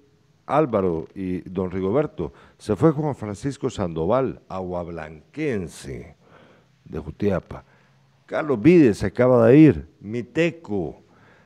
[0.46, 6.16] Álvaro y don Rigoberto, se fue Juan Francisco Sandoval, aguablanquense
[6.84, 7.64] de Jutiapa.
[8.28, 11.02] Carlos Vides se acaba de ir, Miteco.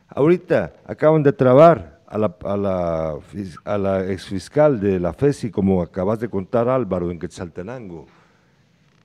[0.09, 3.19] Ahorita acaban de trabar a la, a la,
[3.65, 8.07] a la exfiscal de la FESI, como acabas de contar Álvaro, en Quetzaltenango.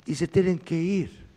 [0.08, 1.28] Y se tienen que ir.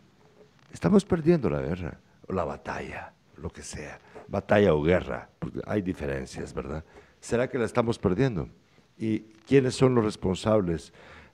[0.73, 5.83] Estamos perdiendo la guerra, o la batalla, lo que sea batalla o guerra, porque hay
[5.83, 6.83] diferencias, ¿verdad?
[7.19, 8.49] ¿Será que la estamos perdiendo?
[8.97, 10.91] ¿Y quiénes son los responsables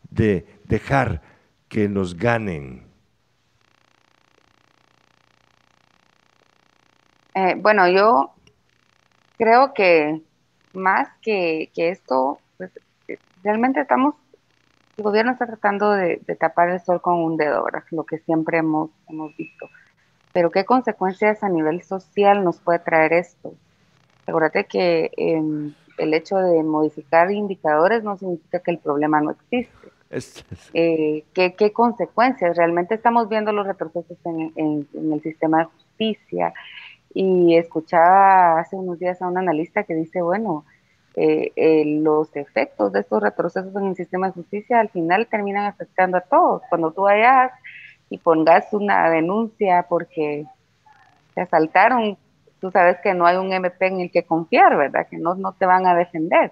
[0.09, 1.21] de dejar
[1.69, 2.86] que nos ganen?
[7.37, 8.31] Eh, bueno, yo
[9.37, 10.23] creo que
[10.73, 12.71] más que, esto, pues,
[13.43, 14.15] realmente estamos,
[14.97, 17.83] el gobierno está tratando de, tapar el sol con un dedo, ¿verdad?
[17.91, 19.69] lo que siempre hemos, hemos visto.
[20.33, 23.53] Pero ¿qué consecuencias a nivel social nos puede traer esto?
[24.25, 29.89] Acuérdate que em, el hecho de modificar indicadores no significa que el problema no existe.
[30.73, 32.57] Eh, ¿qué, consecuencias?
[32.57, 36.53] Realmente estamos viendo los retrocesos en, el sistema de justicia
[37.19, 40.65] y escuchaba hace unos días a un analista que dice, bueno,
[41.15, 45.65] eh, eh, los efectos de estos retrocesos en el sistema de justicia al final terminan
[45.65, 46.61] afectando a todos.
[46.69, 47.51] Cuando tú vayas
[48.11, 50.45] y pongas una denuncia porque
[51.33, 52.19] te asaltaron,
[52.61, 55.07] tú sabes que no hay un MP en el que confiar, ¿verdad?
[55.09, 56.51] Que no, no te van a defender,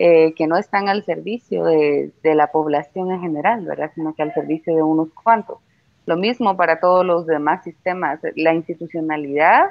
[0.00, 3.92] eh, que no están al servicio de, de, la población en general, ¿verdad?
[3.94, 5.58] Sino que al servicio de unos cuantos.
[6.06, 8.20] Lo mismo para todos los demás sistemas.
[8.36, 9.70] La institucionalidad,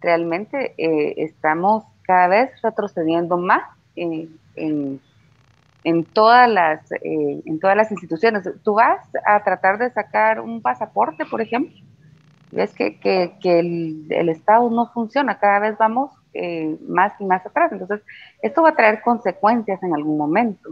[0.00, 3.62] realmente eh, estamos cada vez retrocediendo más
[3.96, 8.48] en, en, todas las, eh, en todas las instituciones.
[8.62, 11.78] Tú vas a tratar de sacar un pasaporte, por ejemplo,
[12.54, 17.72] ves que, que, el, Estado no funciona, cada vez vamos eh, más y más atrás.
[17.72, 18.02] Entonces,
[18.42, 20.70] esto va a traer consecuencias en algún momento.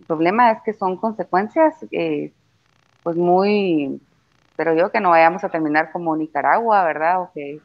[0.00, 2.32] El problema es que son consecuencias, eh,
[3.02, 4.00] pues muy,
[4.56, 7.22] pero yo que no vayamos a terminar como Nicaragua, ¿verdad?
[7.22, 7.60] O que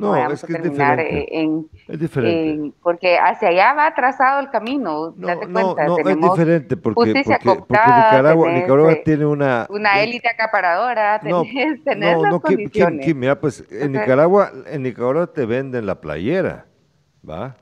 [0.00, 2.74] no, es que terminar es en, es diferente.
[2.82, 5.12] porque hacia allá va trazado el camino.
[5.16, 11.20] No, no, no es diferente porque, porque, porque Nicaragua, Nicaragua, tiene una una élite acaparadora,
[11.20, 13.14] tenés, tenés no, las no, condiciones.
[13.14, 16.64] mira, pues en Nicaragua, en Nicaragua te venden la playera,
[17.28, 17.56] ¿va?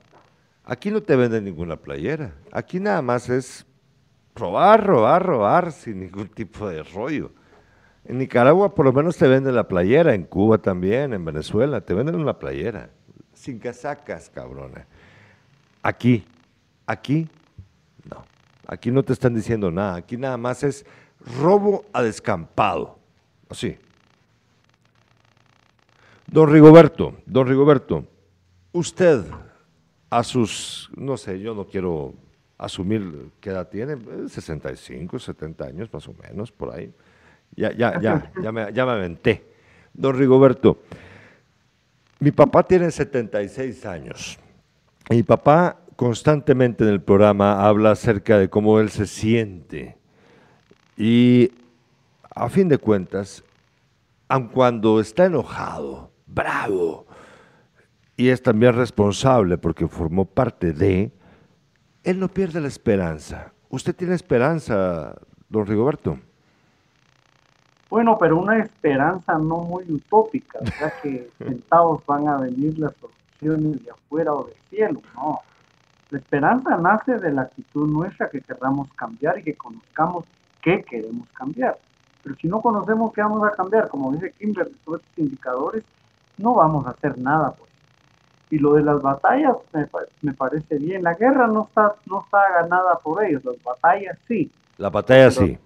[0.63, 2.31] Aquí no te venden ninguna playera.
[2.53, 3.65] Aquí nada más es
[4.35, 7.31] robar, robar, robar sin ningún tipo de rollo.
[8.09, 11.93] En Nicaragua por lo menos te venden la playera, en Cuba también, en Venezuela, te
[11.93, 12.89] venden una playera.
[13.35, 14.87] Sin casacas, cabrona.
[15.83, 16.25] Aquí,
[16.87, 17.29] aquí,
[18.09, 18.25] no.
[18.65, 19.93] Aquí no te están diciendo nada.
[19.97, 20.87] Aquí nada más es
[21.39, 22.97] robo a descampado.
[23.47, 23.77] Así.
[26.25, 28.07] Don Rigoberto, don Rigoberto,
[28.71, 29.23] usted
[30.09, 32.15] a sus, no sé, yo no quiero
[32.57, 33.97] asumir qué edad tiene,
[34.27, 36.91] 65, 70 años más o menos, por ahí.
[37.59, 39.43] Ya, ya, ya, ya me, ya me aventé.
[39.93, 40.79] Don Rigoberto,
[42.19, 44.39] mi papá tiene 76 años.
[45.09, 49.97] Mi papá constantemente en el programa habla acerca de cómo él se siente.
[50.95, 51.51] Y
[52.33, 53.43] a fin de cuentas,
[54.29, 57.07] aun cuando está enojado, bravo,
[58.15, 61.11] y es también responsable porque formó parte de,
[62.05, 63.51] él no pierde la esperanza.
[63.67, 66.19] ¿Usted tiene esperanza, don Rigoberto?
[67.89, 73.83] Bueno, pero una esperanza no muy utópica, ya que sentados van a venir las soluciones
[73.83, 75.39] de afuera o del cielo, no.
[76.11, 80.25] La esperanza nace de la actitud nuestra que querramos cambiar y que conozcamos
[80.61, 81.77] qué queremos cambiar.
[82.23, 85.83] Pero si no conocemos qué vamos a cambiar, como dice Kimberly, todos estos indicadores,
[86.37, 87.51] no vamos a hacer nada.
[87.51, 87.71] Pues.
[88.51, 89.87] Y lo de las batallas me,
[90.21, 91.03] me, parece bien.
[91.03, 94.51] La guerra no está, no está ganada por ellos, las batallas sí.
[94.77, 95.57] La batalla sí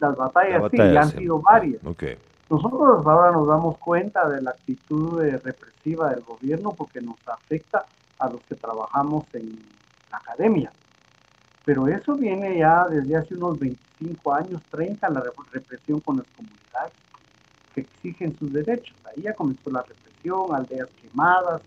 [0.00, 1.82] las batallas, sí, han sido varias.
[2.50, 7.84] Nosotros ahora nos damos cuenta de la actitud represiva del gobierno porque nos afecta
[8.18, 9.56] a los que trabajamos en
[10.10, 10.72] la academia.
[11.64, 15.22] Pero eso viene ya desde hace unos 25 años, 30, la
[15.52, 16.92] represión con las comunidades
[17.74, 18.96] que exigen sus derechos.
[19.04, 21.62] Ahí ya comenzó la represión, aldeas quemadas,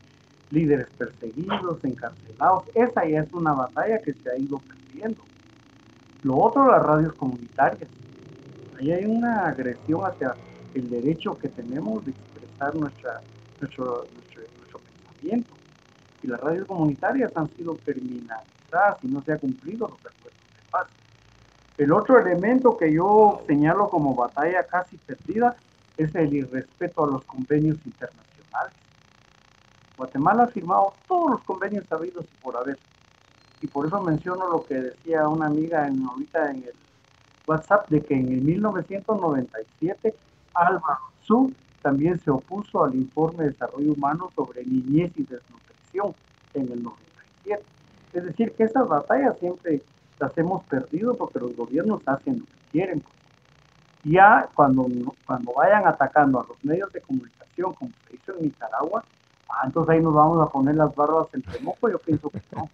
[0.50, 2.64] líderes perseguidos, encarcelados.
[2.76, 5.22] Esa ya es una batalla que se ha ido perdiendo.
[6.24, 7.90] Lo otro, las radios comunitarias
[8.80, 10.36] ahí hay una agresión hacia
[10.74, 13.22] el derecho que tenemos de expresar nuestra,
[13.60, 15.54] nuestro, nuestro, pensamiento.
[16.22, 20.70] Y las radios comunitarias han sido criminalizadas y no se ha cumplido los acuerdos de
[20.72, 20.88] paz.
[21.78, 25.56] El otro elemento que yo señalo como batalla casi perdida
[25.98, 28.74] es el irrespeto a los convenios internacionales.
[29.98, 32.78] Guatemala ha firmado todos los convenios habidos y por haber.
[33.62, 36.74] Y por eso menciono lo que decía una amiga en, ahorita en el
[37.48, 40.14] WhatsApp de que en el 1997
[40.54, 46.16] Álvaro Su también se opuso al informe de desarrollo humano sobre niñez y desnutrición
[46.54, 47.64] en el 97.
[48.14, 49.82] Es decir, que esas batallas siempre
[50.20, 53.04] las hemos perdido porque los gobiernos hacen lo que quieren.
[54.06, 54.88] Ya cuando,
[55.26, 59.04] cuando vayan atacando a los medios de comunicación, como se hizo en Nicaragua,
[59.50, 62.70] ah, entonces ahí nos vamos a poner las barbas en remojo, yo pienso que no.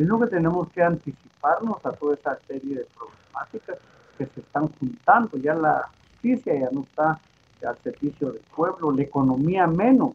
[0.00, 3.84] Pienso que tenemos que anticiparnos a toda esa serie de problemas
[4.16, 5.36] que se están juntando.
[5.36, 7.20] Ya la justicia ya no está
[7.62, 10.12] al servicio del pueblo, la economía menos,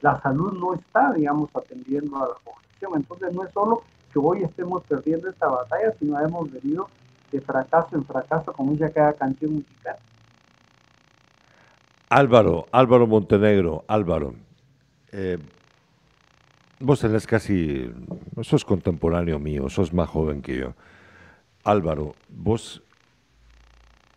[0.00, 2.92] la salud no está, digamos, atendiendo a la población.
[2.94, 6.88] Entonces no es solo que hoy estemos perdiendo esta batalla, sino hemos venido
[7.32, 9.96] de fracaso en fracaso, como dice cada canción musical.
[12.10, 14.34] Álvaro, Álvaro Montenegro, Álvaro,
[15.10, 15.36] eh,
[16.80, 17.90] vos tenés casi,
[18.42, 20.74] sos contemporáneo mío, sos más joven que yo.
[21.64, 22.82] Álvaro, vos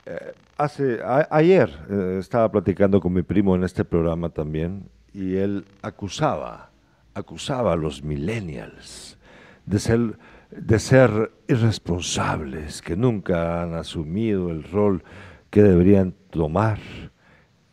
[0.06, 1.00] eh, hace
[1.30, 6.72] ayer eh, estaba platicando con mi primo en este programa también y él acusaba,
[7.14, 9.18] acusaba a los millennials
[9.66, 10.18] de ser,
[10.52, 15.04] de ser irresponsables, que nunca han asumido el rol
[15.50, 16.80] que deberían tomar.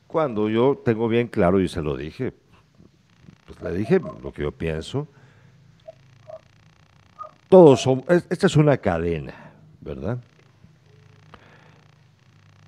[0.07, 2.34] Cuando yo tengo bien claro y se lo dije,
[3.49, 5.09] pues le dije lo que yo pienso.
[7.49, 9.34] Todos son, esta es una cadena
[9.80, 10.18] ¿verdad?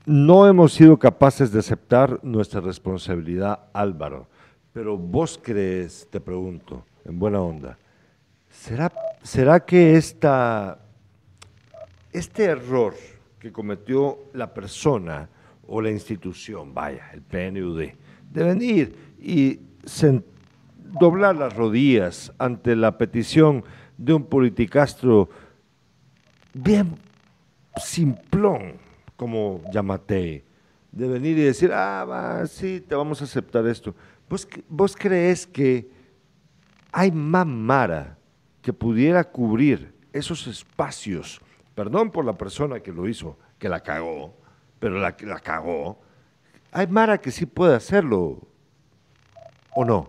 [0.07, 4.27] no hemos sido capaces de aceptar nuestra responsabilidad, Álvaro.
[4.73, 7.79] Pero vos crees, te pregunto, en buena onda,
[8.51, 10.79] ¿será, será que esta,
[12.13, 12.95] este error
[13.39, 15.29] que cometió la persona
[15.69, 17.91] o la institución, vaya, el PNUD,
[18.33, 19.61] de venir y
[20.99, 23.65] doblar las rodillas ante la petición
[23.97, 25.29] de un politicastro
[26.55, 26.97] bien
[27.77, 28.75] simplón
[29.17, 30.45] como Yamate,
[30.91, 33.95] de venir y decir, ah, va, sí, te vamos a aceptar esto.
[34.29, 35.91] ¿Vos, ¿Vos crees que
[36.91, 38.17] hay más Mara
[38.63, 41.41] que pudiera cubrir esos espacios?
[41.75, 44.35] Perdón por la persona que lo hizo, que la cagó,
[44.79, 46.01] pero la la cagó.
[46.73, 48.41] Hay Mara que sí puede hacerlo,
[49.75, 50.09] ¿o no?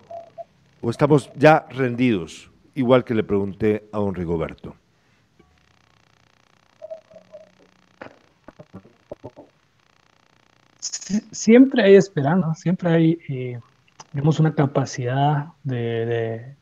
[0.82, 2.50] ¿O estamos ya rendidos?
[2.74, 4.76] Igual que le pregunté a don Rigoberto.
[11.32, 13.60] siempre hay esperanza, siempre hay, eh,
[14.14, 16.56] una capacidad de,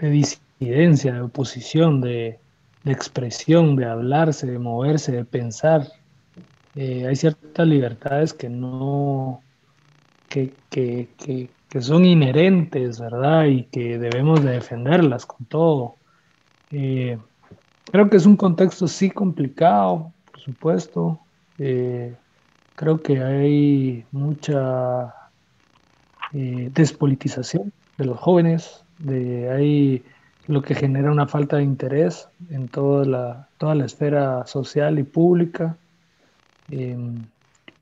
[0.00, 2.38] disidencia, de oposición, de,
[2.84, 5.88] expresión, de hablarse, de moverse, de pensar.
[6.74, 9.42] Eh, hay ciertas libertades que no,
[10.28, 10.52] que,
[11.80, 13.44] son inherentes, ¿verdad?
[13.46, 15.96] Y que debemos de defenderlas con todo.
[16.70, 17.18] Eh,
[17.90, 21.20] creo que es un contexto sí complicado, por supuesto.
[21.58, 22.14] Eh,
[22.76, 25.14] Creo que hay mucha
[26.34, 30.04] eh, despolitización de los jóvenes, de hay
[30.46, 35.04] lo que genera una falta de interés en toda la, toda la esfera social y
[35.04, 35.74] pública.
[36.70, 37.14] Em,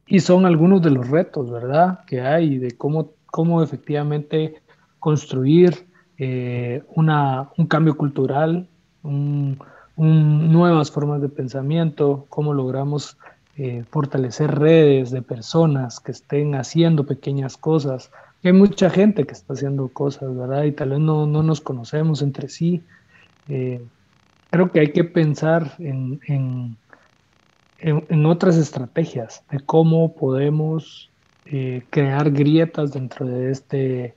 [0.07, 4.63] y son algunos de los retos, ¿verdad?, que hay de cómo, cómo efectivamente
[5.01, 8.69] construir eh, una, un cambio cultural,
[9.97, 13.19] nuevas formas de pensamiento, cómo logramos
[13.57, 18.13] eh, fortalecer redes de personas que estén haciendo pequeñas cosas.
[18.45, 20.63] Hay mucha gente que está haciendo cosas, ¿verdad?
[20.63, 22.85] Y tal vez no, no nos conocemos entre sí.
[23.49, 23.85] Eh,
[24.51, 26.77] creo que hay que pensar en, en,
[27.81, 31.11] en, otras estrategias de cómo podemos
[31.47, 34.15] eh, crear grietas dentro de este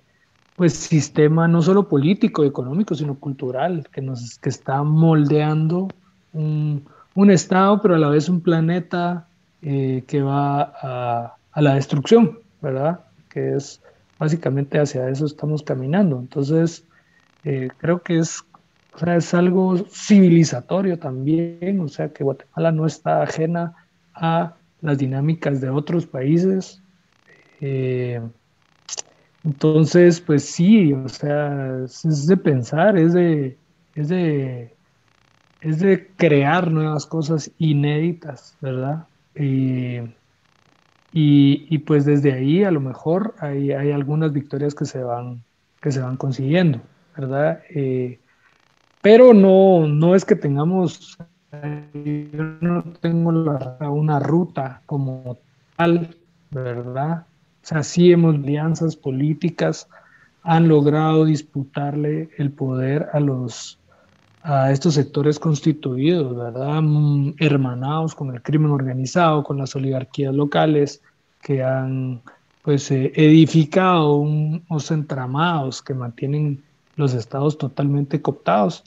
[0.55, 5.87] pues, sistema no solo político económico, sino cultural, que, nos, que está moldeando
[6.33, 9.27] un, un Estado, pero a la vez un planeta
[9.63, 12.99] eh, que va a, la destrucción, ¿verdad?
[13.27, 13.81] Que es
[14.19, 16.19] básicamente hacia eso estamos caminando.
[16.19, 16.85] Entonces,
[17.43, 18.43] eh, creo que es,
[19.07, 23.73] es algo civilizatorio también, o sea, que Guatemala no está ajena
[24.13, 26.83] a las dinámicas de otros países.
[27.61, 28.21] Eh,
[29.47, 33.57] entonces, pues sí, o sea, es, de pensar, es de,
[33.95, 34.75] es de,
[35.61, 39.07] es de crear nuevas cosas inéditas, ¿verdad?
[39.35, 39.99] Y,
[41.13, 45.43] y, pues desde ahí a lo mejor hay, hay, algunas victorias que se van,
[45.81, 46.81] que se van consiguiendo,
[47.15, 47.61] ¿verdad?
[47.69, 48.19] Eh,
[49.01, 51.17] pero no, no es que tengamos,
[51.93, 55.37] yo no tengo una ruta como
[55.77, 56.17] tal,
[56.51, 57.25] ¿verdad?
[57.67, 59.89] Sea, sí hemos alianzas políticas,
[60.41, 63.77] han logrado disputarle el poder a los,
[64.41, 66.81] a estos sectores constituidos, ¿verdad?
[66.81, 71.01] Mm, hermanados con el crimen organizado, con las oligarquías locales
[71.41, 72.21] que han
[72.61, 76.63] pues eh, edificado unos entramados que mantienen
[76.95, 78.85] los estados totalmente cooptados.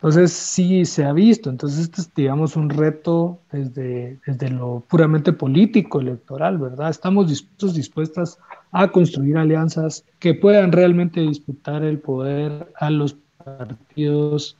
[0.00, 5.34] Entonces sí se ha visto, entonces este es digamos un reto desde, desde lo puramente
[5.34, 6.88] político, electoral, ¿verdad?
[6.88, 8.38] Estamos dispuestos, dispuestas
[8.72, 14.56] a construir alianzas que puedan realmente disputar el poder a los partidos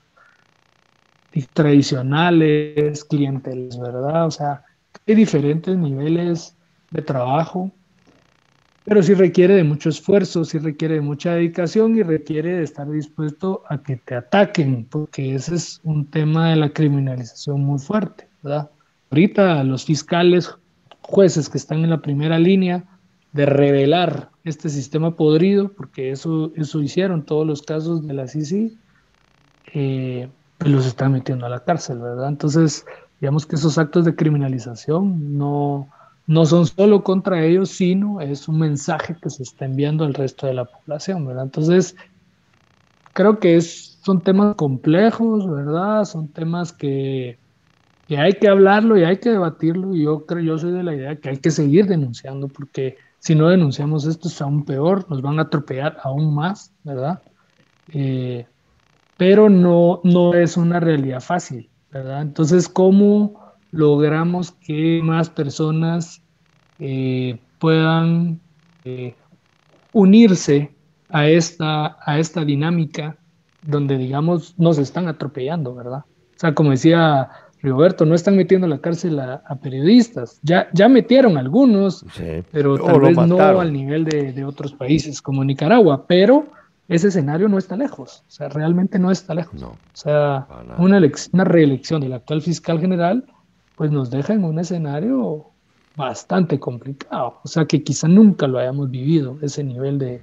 [1.54, 4.26] tradicionales, clienteles, ¿verdad?
[4.26, 4.62] O sea,
[5.06, 6.54] hay diferentes niveles
[6.90, 7.72] de trabajo,
[8.90, 12.90] pero sí requiere de mucho esfuerzo, sí requiere de mucha dedicación y requiere de estar
[12.90, 18.26] dispuesto a que te ataquen, porque ese es un tema de la criminalización muy fuerte,
[18.42, 18.68] ¿verdad?
[19.12, 20.52] Ahorita los fiscales,
[21.02, 22.82] jueces que están en la primera línea
[23.32, 28.76] de revelar este sistema podrido, porque eso, eso hicieron todos los casos de la CICI,
[29.72, 30.28] eh,
[30.58, 32.26] pues los están metiendo a la cárcel, ¿verdad?
[32.26, 32.84] Entonces,
[33.20, 35.88] digamos que esos actos de criminalización no,
[36.30, 40.46] no son solo contra ellos, sino es un mensaje que se está enviando al resto
[40.46, 41.42] de la población, ¿verdad?
[41.42, 41.96] Entonces,
[43.12, 46.04] creo que es, son temas complejos, ¿verdad?
[46.04, 47.36] Son temas que,
[48.06, 50.94] que hay que hablarlo y hay que debatirlo y yo creo, yo soy de la
[50.94, 55.22] idea que hay que seguir denunciando porque si no denunciamos esto es aún peor, nos
[55.22, 57.20] van a atropellar aún más, ¿verdad?
[57.92, 58.46] Eh,
[59.16, 62.22] pero no, no es una realidad fácil, ¿verdad?
[62.22, 63.39] Entonces, ¿cómo
[63.70, 66.22] logramos que más personas
[66.78, 68.40] eh, puedan
[68.84, 69.14] eh,
[69.92, 70.74] unirse
[71.08, 73.16] a esta, a esta dinámica
[73.62, 76.04] donde, digamos, nos están atropellando, ¿verdad?
[76.06, 77.28] O sea, como decía
[77.62, 80.40] Roberto, no están metiendo a la cárcel a, periodistas.
[80.42, 82.04] Ya, ya metieron algunos,
[82.50, 86.46] pero tal vez no al nivel de, de, otros países como Nicaragua, pero
[86.88, 89.62] ese escenario no está lejos, o sea, realmente no está lejos.
[89.62, 90.46] o sea,
[90.78, 91.00] una,
[91.32, 93.24] una reelección del actual fiscal general,
[93.80, 95.46] pues nos deja en un escenario
[95.96, 100.20] bastante complicado, o sea, que quizá nunca lo hayamos vivido, ese nivel de,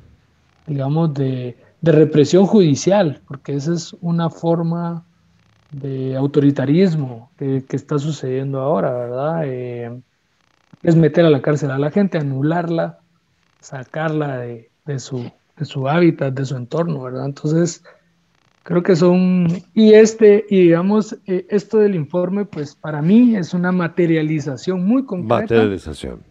[0.68, 5.08] digamos, de, represión judicial, porque esa es una forma
[5.72, 9.41] de autoritarismo que, está sucediendo ahora, ¿verdad?
[9.45, 10.03] Eh,
[10.84, 12.99] es meter a la cárcel a la gente, anularla,
[13.60, 17.26] sacarla de, de su de su hábitat, de su entorno, ¿verdad?
[17.26, 17.84] Entonces,
[18.68, 23.53] creo que son, y este, y digamos, eh, esto del informe, pues para mí es
[23.53, 25.70] una materialización muy concreta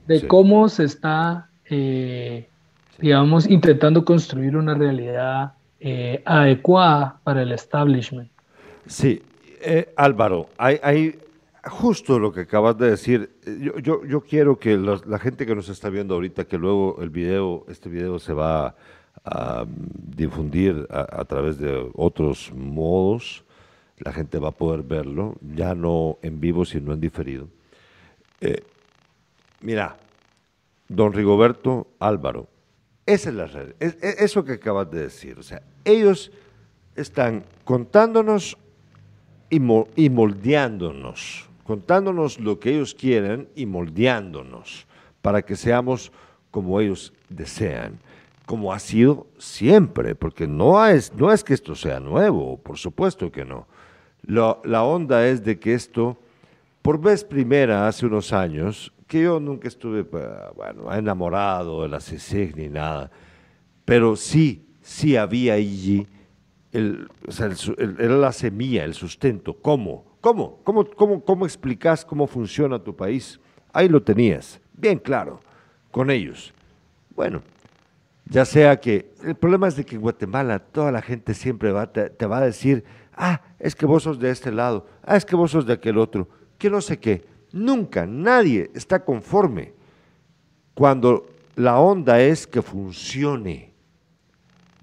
[0.07, 2.47] de cómo se está, eh,
[2.99, 8.30] digamos, intentando construir una realidad eh, adecuada para el establishment.
[8.84, 9.22] Sí,
[9.97, 11.18] Álvaro, hay, hay,
[11.64, 13.30] justo lo que acabas de decir.
[13.47, 17.09] Yo, yo, yo quiero que la gente que nos está viendo ahorita, que luego el
[17.09, 18.74] video, este video se va
[19.27, 23.45] a difundir a, través de otros modos.
[23.99, 27.49] La gente va a poder verlo, ya no en vivo, sino en diferido.
[28.41, 28.62] Eh,
[29.61, 29.97] mira,
[30.89, 32.47] don Rigoberto Álvaro,
[33.05, 35.39] esa es la red, es, eso que acabas de decir.
[35.39, 36.31] O sea, ellos
[36.95, 38.57] están contándonos
[39.51, 39.57] y,
[39.97, 44.87] y moldeándonos, contándonos lo que ellos quieren y moldeándonos
[45.20, 46.12] para que seamos
[46.53, 47.99] como ellos desean
[48.47, 53.31] como ha sido siempre, porque no es, no es que esto sea nuevo, por supuesto
[53.31, 53.67] que no.
[54.25, 56.17] la onda es de que esto,
[56.81, 62.57] por vez primera hace unos años, que yo nunca estuve bueno, enamorado de la CICIG
[62.57, 63.11] ni nada,
[63.85, 66.07] pero sí, sí había allí,
[66.73, 67.09] el,
[67.99, 69.55] era la semilla, el sustento.
[69.55, 70.05] ¿Cómo?
[70.21, 70.59] ¿Cómo?
[70.63, 73.41] ¿Cómo, cómo, cómo explicas cómo funciona tu país?
[73.73, 75.41] Ahí lo tenías, bien claro,
[75.91, 76.53] con ellos.
[77.15, 77.43] Bueno,
[78.29, 81.93] ya sea que el problema es de que en Guatemala toda la gente siempre va,
[81.93, 85.37] te, va a decir, ah, es que vos sos de este lado, ah, es que
[85.37, 87.24] vos sos de aquel otro, que no sé qué.
[87.53, 89.72] Nunca, nadie está conforme
[90.74, 93.72] cuando la onda es que funcione.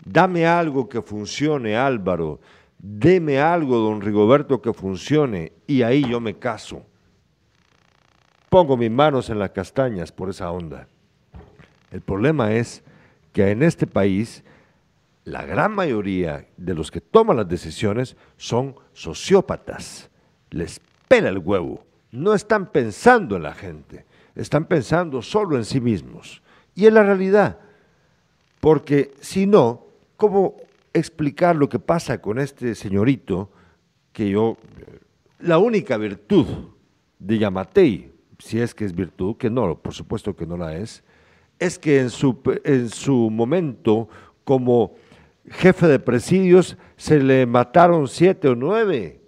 [0.05, 2.39] Dame algo que funcione, Álvaro.
[2.77, 5.53] Deme algo, don Rigoberto, que funcione.
[5.67, 6.83] Y ahí yo me caso.
[8.49, 10.87] Pongo mis manos en las castañas por esa onda.
[11.91, 12.83] El problema es
[13.33, 14.43] que en este país
[15.25, 20.09] la gran mayoría de los que toman las decisiones son sociópatas.
[20.51, 21.85] Les pela el huevo.
[22.11, 24.05] No están pensando en la gente,
[24.35, 26.41] están pensando solo en sí mismos.
[26.75, 27.59] Y en la realidad,
[28.59, 30.55] porque si no, ¿cómo
[30.93, 33.49] explicar lo que pasa con este señorito
[34.11, 34.57] que yo,
[35.39, 36.45] la única virtud
[37.17, 41.03] de Yamatei, si es que es virtud, que no, por supuesto que no la es,
[41.59, 44.09] es que en su, en su momento
[44.43, 44.95] como
[45.49, 49.21] jefe de presidios se le mataron siete o nueve.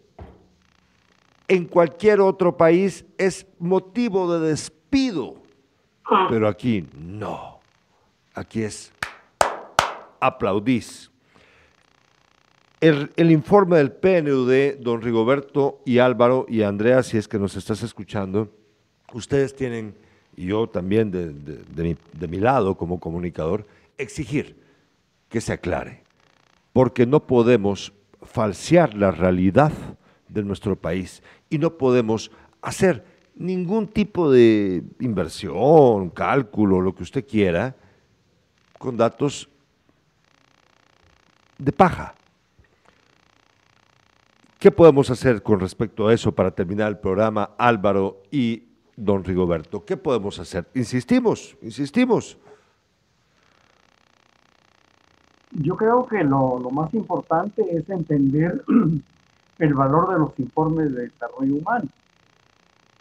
[1.48, 5.44] En cualquier otro país es motivo de despido,
[6.30, 7.60] pero aquí no.
[8.34, 8.92] Aquí es
[10.20, 11.12] aplaudís.
[12.82, 17.56] El, el, informe del PNUD, don Rigoberto y Álvaro y Andrea, si es que nos
[17.56, 18.52] estás escuchando,
[19.14, 19.96] ustedes tienen
[20.36, 23.66] y yo también de, mi, lado como comunicador,
[23.98, 24.58] exigir
[25.30, 26.04] que se aclare,
[26.74, 29.72] porque no podemos falsear la realidad
[30.28, 32.32] de nuestro país y no podemos
[32.62, 33.06] hacer
[33.36, 37.76] ningún tipo de inversión, cálculo, lo que usted quiera,
[38.78, 39.50] con datos
[41.58, 42.14] de paja.
[44.60, 48.64] ¿Qué podemos hacer con respecto a eso para terminar el programa, Álvaro y
[48.96, 49.84] don Rigoberto.
[49.86, 50.68] ¿Qué podemos hacer?
[50.74, 52.38] Insistimos, insistimos.
[55.52, 58.64] Yo creo que lo, más importante es entender
[59.60, 61.88] el valor de los informes de desarrollo humano.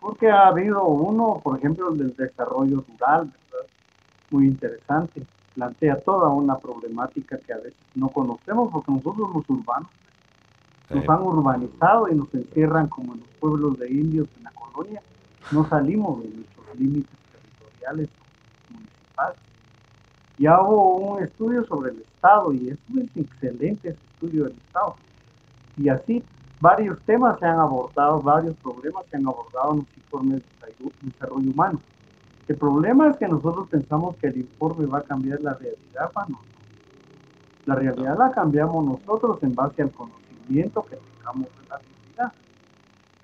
[0.01, 3.33] Porque ha habido uno, por ejemplo, el del desarrollo rural,
[4.31, 5.23] muy interesante.
[5.55, 9.89] Plantea toda una problemática que a veces no conocemos porque nosotros los urbanos
[10.91, 15.01] nos han urbanizado y nos encierran como en los pueblos de indios en la colonia
[15.51, 18.09] no salimos de nuestros límites territoriales
[18.71, 19.39] municipales.
[20.39, 24.97] Ya hubo un estudio sobre el Estado y es un excelente estudio del Estado.
[25.77, 26.25] Y así
[26.61, 31.51] varios temas se han abordado, varios problemas se han abordado en los informes de desarrollo
[31.51, 31.81] humano.
[32.49, 36.39] El problema es que nosotros pensamos que el informe va a cambiar la realidad, no.
[37.67, 41.94] La realidad la cambiamos nosotros en base al conocimiento que tengamos de.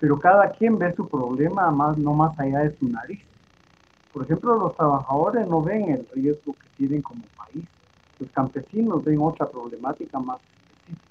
[0.01, 3.21] Pero cada quien ve su problema más, no más allá de su nariz.
[4.11, 7.63] Por ejemplo, los trabajadores no ven el riesgo que tienen como país.
[8.19, 11.07] Los campesinos ven otra problemática más específica.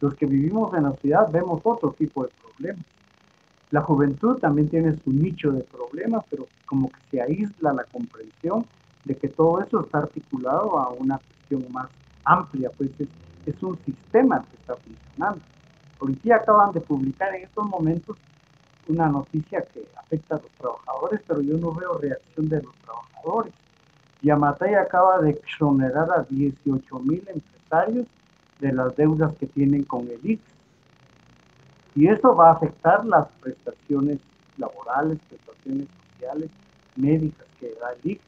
[0.00, 2.84] Los que vivimos en la ciudad vemos otro tipo de problemas.
[3.70, 8.66] La juventud también tiene su nicho de problemas, pero como que se aísla la comprensión
[9.04, 11.88] de que todo eso está articulado a una cuestión más
[12.24, 12.90] amplia, pues
[13.46, 15.40] es, un sistema que está funcionando.
[16.00, 18.16] Ahorita acaban de publicar en estos momentos
[18.88, 23.52] una noticia que afecta a los trabajadores, pero yo no veo reacción de los trabajadores.
[24.22, 28.06] Yamatei acaba de exonerar a 18 mil empresarios
[28.60, 30.42] de las deudas que tienen con el IX
[31.94, 34.18] y eso va a afectar las prestaciones
[34.56, 36.50] laborales, prestaciones sociales,
[36.96, 38.20] médicas que da el IX.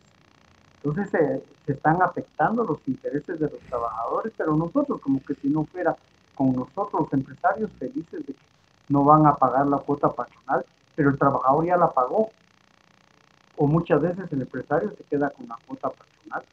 [0.83, 5.65] Entonces se están afectando los intereses de los trabajadores, pero nosotros como que si no
[5.65, 5.97] fuera
[6.35, 8.54] con nosotros los empresarios felices de que
[8.89, 10.65] no van a pagar la cuota patronal,
[10.95, 12.31] pero el trabajador ya la pagó.
[13.57, 16.45] O muchas veces el empresario se queda con la cuota patronal.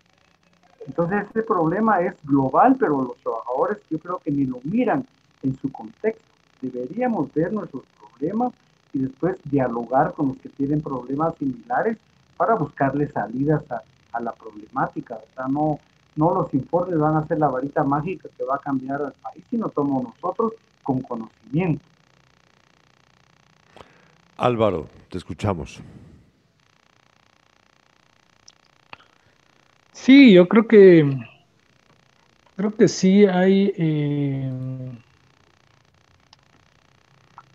[0.85, 5.05] Entonces este problema es global, pero los trabajadores yo creo que ni lo miran
[5.43, 8.53] en su contexto deberíamos ver nuestros problemas
[8.93, 11.97] y después dialogar con los que tienen problemas similares
[12.37, 13.81] para buscarle salidas a,
[14.19, 15.19] la problemática.
[15.49, 15.79] No,
[16.15, 19.43] no los informes van a ser la varita mágica que va a cambiar al país,
[19.49, 20.53] sino somos nosotros
[20.83, 21.83] con conocimiento.
[24.41, 25.79] Álvaro, te escuchamos.
[29.91, 31.17] Sí, yo creo que
[32.55, 34.51] creo que sí hay eh,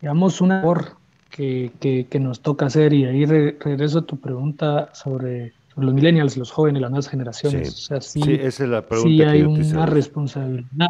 [0.01, 0.97] digamos, una labor
[1.31, 1.73] que,
[2.09, 6.81] que, nos toca hacer, y ahí regreso a tu pregunta sobre, los millennials, los jóvenes,
[6.81, 7.73] las nuevas generaciones.
[7.73, 10.87] Sí, o sea, sí, esa es la pregunta sí hay una responsabilidad,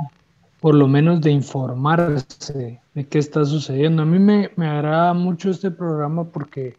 [0.67, 4.03] por lo menos de informarse de qué está sucediendo.
[4.03, 6.75] A mí me, me agrada mucho este programa porque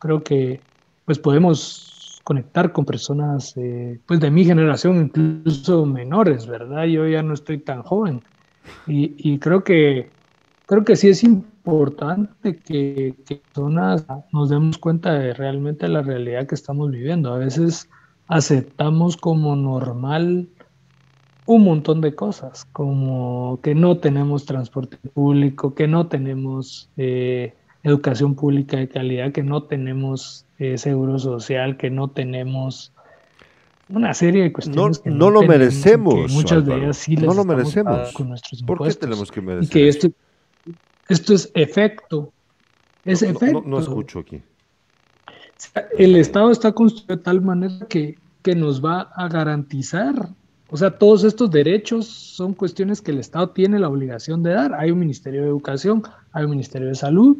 [0.00, 0.58] creo que
[1.04, 6.86] pues podemos conectar con personas eh, pues de mi generación, incluso menores, ¿verdad?
[6.86, 8.20] Yo ya no estoy tan joven.
[8.88, 10.10] Y, y creo que
[10.66, 16.48] creo que sí es importante que, que personas nos demos cuenta de realmente la realidad
[16.48, 17.32] que estamos viviendo.
[17.32, 17.88] A veces
[18.26, 20.48] aceptamos como normal
[21.46, 28.34] un montón de cosas, como que no tenemos transporte público, que no tenemos eh, educación
[28.34, 32.92] pública de calidad, que no tenemos eh, seguro social, que no tenemos
[33.88, 36.30] una serie de cuestiones no, no, lo merecemos.
[36.32, 38.12] muchas de ellas sí no lo merecemos.
[38.12, 39.64] Con nuestros ¿Por qué tenemos que merecer?
[39.64, 40.08] Y que esto,
[41.08, 42.32] esto es efecto.
[43.04, 43.62] Es efecto.
[43.66, 44.42] No, escucho aquí.
[45.98, 50.30] El Estado está construido de tal manera que, que nos va a garantizar
[50.70, 54.74] o sea, todos estos derechos son cuestiones que el Estado tiene la obligación de dar.
[54.74, 56.02] Hay un Ministerio de Educación,
[56.32, 57.36] hay un Ministerio de Salud,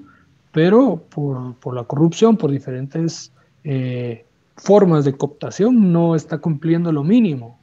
[0.53, 3.33] pero por, por la corrupción, por diferentes
[3.65, 4.25] eh,
[4.57, 7.59] formas de cooptación, no está cumpliendo lo mínimo.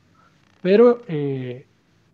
[0.62, 1.66] Pero eh,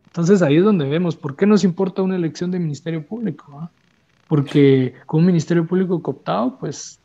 [0.08, 3.60] entonces ahí es donde vemos por qué nos importa una elección de Ministerio Público.
[3.60, 3.70] ¿ah?
[4.34, 7.00] porque con un ministerio público cooptado, pues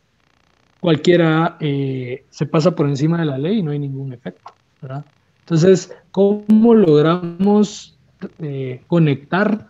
[0.80, 4.50] cualquiera eh, se pasa por encima de la ley y no hay ningún efecto.
[4.80, 5.04] ¿verdad?
[5.48, 7.98] Entonces, ¿cómo logramos
[8.38, 9.66] eh, conectar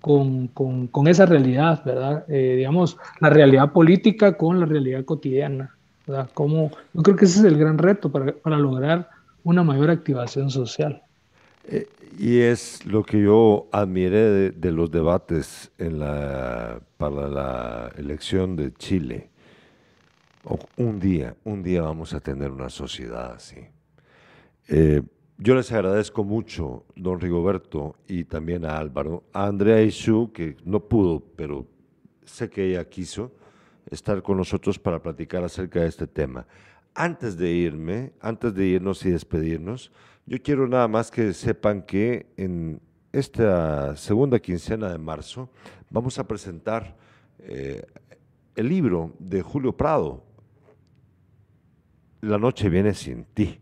[0.00, 2.24] con, con, esa realidad, verdad?
[2.28, 6.28] Eh, digamos, la realidad política con la realidad cotidiana, ¿verdad?
[6.34, 6.72] ¿Cómo?
[6.94, 9.08] Yo creo que ese es el gran reto para, para lograr
[9.44, 11.00] una mayor activación social.
[12.18, 18.74] Y es lo que yo admiré de, los debates en la, para la elección de
[18.74, 19.30] Chile.
[20.76, 23.60] un día, un día vamos a tener una sociedad así.
[24.66, 25.02] Eh,
[25.42, 30.80] yo les agradezco mucho, don Rigoberto, y también a Álvaro, a Andrea Ishu, que no
[30.80, 31.66] pudo, pero
[32.24, 33.32] sé que ella quiso
[33.90, 36.46] estar con nosotros para platicar acerca de este tema.
[36.94, 39.90] Antes de irme, antes de irnos y despedirnos,
[40.26, 42.78] yo quiero nada más que sepan que en
[43.10, 45.48] esta segunda quincena de marzo
[45.88, 46.96] vamos a presentar
[47.38, 47.82] eh,
[48.56, 50.22] el libro de Julio Prado,
[52.20, 53.59] La noche viene sin ti,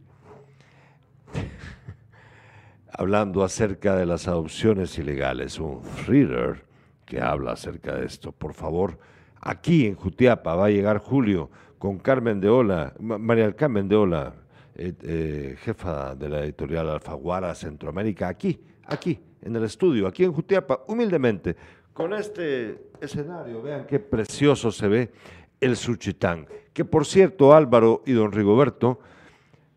[2.99, 6.65] hablando acerca de las adopciones ilegales, un thriller
[7.07, 8.33] que habla acerca de esto.
[8.33, 8.99] Por favor,
[9.41, 14.35] aquí en Jutiapa va a llegar Julio con Carmen de Ola, María Carmen de Ola,
[14.75, 20.33] eh, eh, jefa de la editorial Alfaguara Centroamérica, aquí, aquí, en el estudio, aquí en
[20.33, 21.55] Jutiapa, humildemente,
[21.93, 25.13] con este escenario, vean qué precioso se ve
[25.61, 26.49] el Suchitán.
[26.73, 28.99] Que por cierto, Álvaro y don Rigoberto,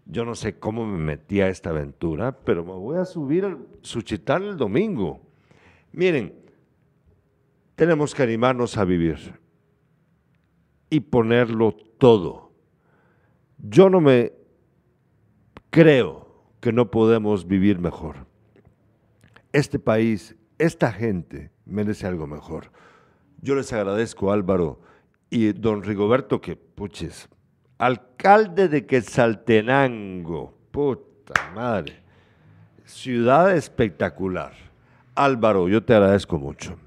[0.05, 3.59] yo no sé cómo me metí a esta aventura, pero me voy a subir al
[3.81, 5.21] Suchitán el domingo.
[5.91, 6.33] Miren,
[7.75, 9.39] tenemos que animarnos a vivir
[10.89, 12.51] y ponerlo todo.
[13.57, 14.33] Yo no me
[15.69, 18.27] creo que no podemos vivir mejor.
[19.53, 22.71] Este país, esta gente merece algo mejor.
[23.41, 24.81] Yo les agradezco, Álvaro
[25.29, 27.29] y don Rigoberto, que, puches,
[27.82, 31.95] alcalde de Quetzaltenango, puta madre,
[32.86, 34.53] ciudad espectacular.
[35.15, 36.77] Álvaro, yo te agradezco mucho.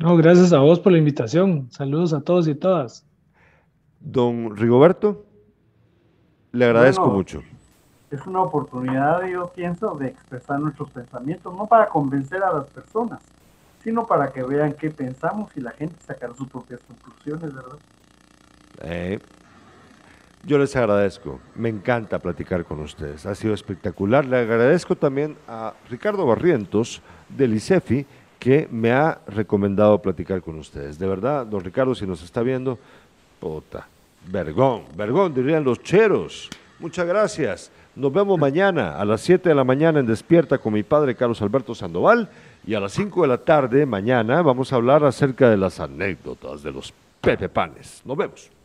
[0.00, 1.68] No, gracias a vos por la invitación.
[1.70, 3.06] Saludos a todos y todas.
[4.00, 5.24] Don Rigoberto,
[6.50, 7.42] le agradezco mucho.
[8.10, 13.22] Es una oportunidad, yo pienso, de expresar nuestros pensamientos, no para convencer a las personas,
[13.86, 17.78] sino para que vean qué pensamos y la gente sacar sus propias conclusiones, ¿verdad?
[18.82, 19.20] Eh,
[20.42, 24.24] yo les agradezco, me encanta platicar con ustedes, ha sido espectacular.
[24.24, 28.04] Le agradezco también a Ricardo Barrientos del ICEFI
[28.40, 30.98] que me ha recomendado platicar con ustedes.
[30.98, 32.80] De verdad, don Ricardo, si nos está viendo,
[33.38, 33.86] puta,
[34.26, 36.50] vergón, vergón, dirían los cheros.
[36.80, 37.70] Muchas gracias.
[37.94, 41.40] Nos vemos mañana a las 7 de la mañana en Despierta con mi padre Carlos
[41.40, 42.28] Alberto Sandoval
[42.66, 46.64] y a las 5 de la tarde mañana vamos a hablar acerca de las anécdotas
[46.64, 48.02] de los Pepe Panes.
[48.04, 48.55] Nos vemos.